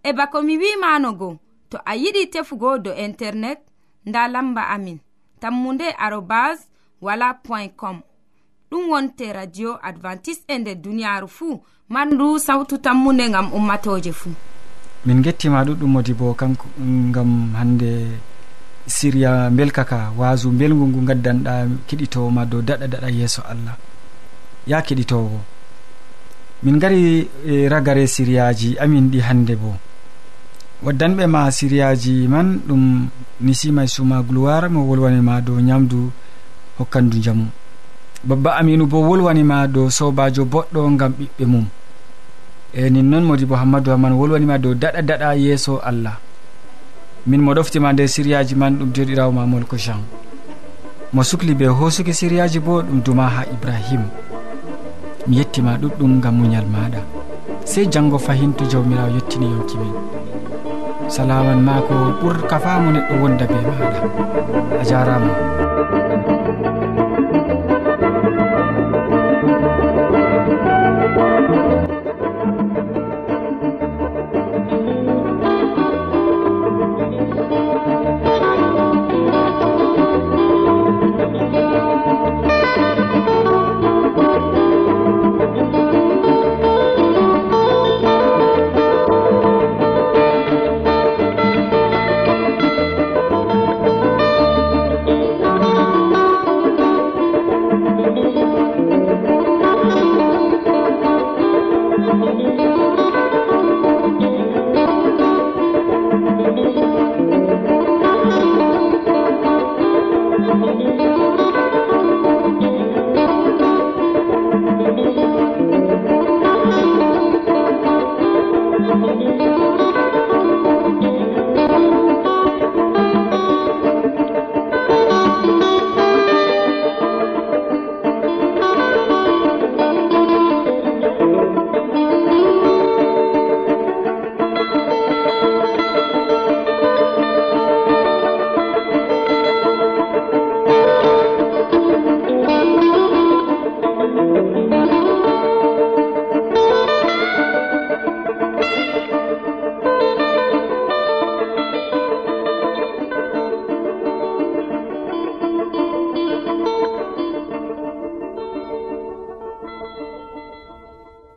e 0.08 0.10
bako 0.12 0.42
mi 0.42 0.54
wimanogo 0.62 1.28
to 1.70 1.76
a 1.84 1.92
yiɗi 2.02 2.30
tefugo 2.32 2.78
do 2.78 2.90
internet 3.06 3.58
nda 4.06 4.28
lamba 4.28 4.62
amin. 4.74 4.98
Tammunde 5.40 5.86
arobas 5.98 6.58
wala 7.00 7.34
point 7.34 7.72
com. 7.76 8.00
Ɗum 8.70 8.90
wonte 8.90 9.32
radio 9.32 9.78
advantice 9.82 10.42
e 10.48 10.58
nder 10.58 10.76
duniyaru 10.76 11.28
fuu 11.28 11.60
mandu 11.88 12.38
sawtu 12.38 12.78
tammunde 12.78 13.28
gam 13.30 13.52
ummatoje 13.52 14.12
fuu 14.12 14.34
min 15.06 15.22
gettima 15.22 15.64
ɗuɗɗum 15.64 15.90
modi 15.90 16.14
bo 16.14 16.34
kanko 16.34 16.66
gam 17.14 17.54
hande 17.58 17.90
siriya 18.86 19.50
belkaka 19.50 20.14
wasu 20.16 20.50
belgu 20.54 20.86
ngu 20.86 21.00
gaddanɗa 21.10 21.54
keɗitowoma 21.90 22.46
dow 22.46 22.62
daɗa 22.62 22.86
daɗa 22.86 23.08
yeeso 23.10 23.42
allah. 23.42 23.74
Ya 24.66 24.78
keɗitowo 24.82 25.40
min 26.62 26.78
gari 26.78 27.28
e, 27.46 27.68
ragare 27.68 28.06
siriyaji 28.06 28.78
amin 28.78 29.10
ɗi 29.10 29.20
hande 29.20 29.54
bo. 29.58 29.74
Waddanɓe 30.82 31.26
ma 31.26 31.50
siriyaji 31.50 32.28
man 32.28 32.62
ɗum 32.68 33.08
nisimay 33.40 33.88
suma 33.88 34.22
gloire 34.22 34.68
mo 34.68 34.86
wolwanima 34.88 35.40
dow 35.42 35.58
ñamdu 35.60 36.10
hokkandu 36.78 37.18
jamu 37.20 37.46
babba 38.24 38.56
aminu 38.56 38.86
bo 38.86 38.98
wolwanima 39.02 39.66
dow 39.68 39.90
sobajo 39.90 40.44
boɗɗo 40.44 40.80
gam 40.96 41.12
ɓiɓɓe 41.18 41.44
mum. 41.46 41.66
E 42.74 42.90
nin 42.90 43.08
noon 43.10 43.24
modi 43.24 43.44
bo 43.46 43.54
hammadou 43.56 43.90
hamman 43.92 44.12
wolwanima 44.14 44.58
dow 44.58 44.74
daɗa 44.74 45.02
daɗa 45.02 45.34
yeeso 45.36 45.78
allah. 45.82 46.16
min 47.26 47.40
mo 47.42 47.52
ɗoftima 47.54 47.92
nder 47.92 48.08
siriyaji 48.08 48.54
man 48.54 48.76
ɗum 48.78 48.90
joɗirawo 48.94 49.32
ma 49.32 49.46
molko 49.46 49.76
jean. 49.76 50.00
Mo 51.12 51.22
sukli 51.22 51.54
be 51.54 51.66
hosuki 51.66 52.12
siriyaji 52.14 52.60
bo 52.60 52.82
ɗum 52.82 53.02
duma 53.04 53.26
ha 53.28 53.42
ibrahima 53.54 54.06
mi 55.26 55.36
yettima 55.38 55.76
ɗuɗɗum 55.80 56.20
gam 56.20 56.34
muñal 56.38 56.66
maɗa. 56.66 57.00
Sey 57.64 57.86
janggo 57.90 58.18
fahin 58.18 58.52
to 58.54 58.64
jawmirawo 58.64 59.10
yettini 59.16 59.46
yonki 59.50 59.76
min 59.78 59.92
salaman 61.08 61.60
ma 61.66 61.80
ko 61.82 61.94
ɓurka 62.22 62.58
faamo 62.60 62.90
neɗɗo 62.92 63.14
wonda 63.22 63.44
be 63.46 63.54
maɗa. 63.54 64.00
A 64.80 64.84
jarama. 64.84 66.35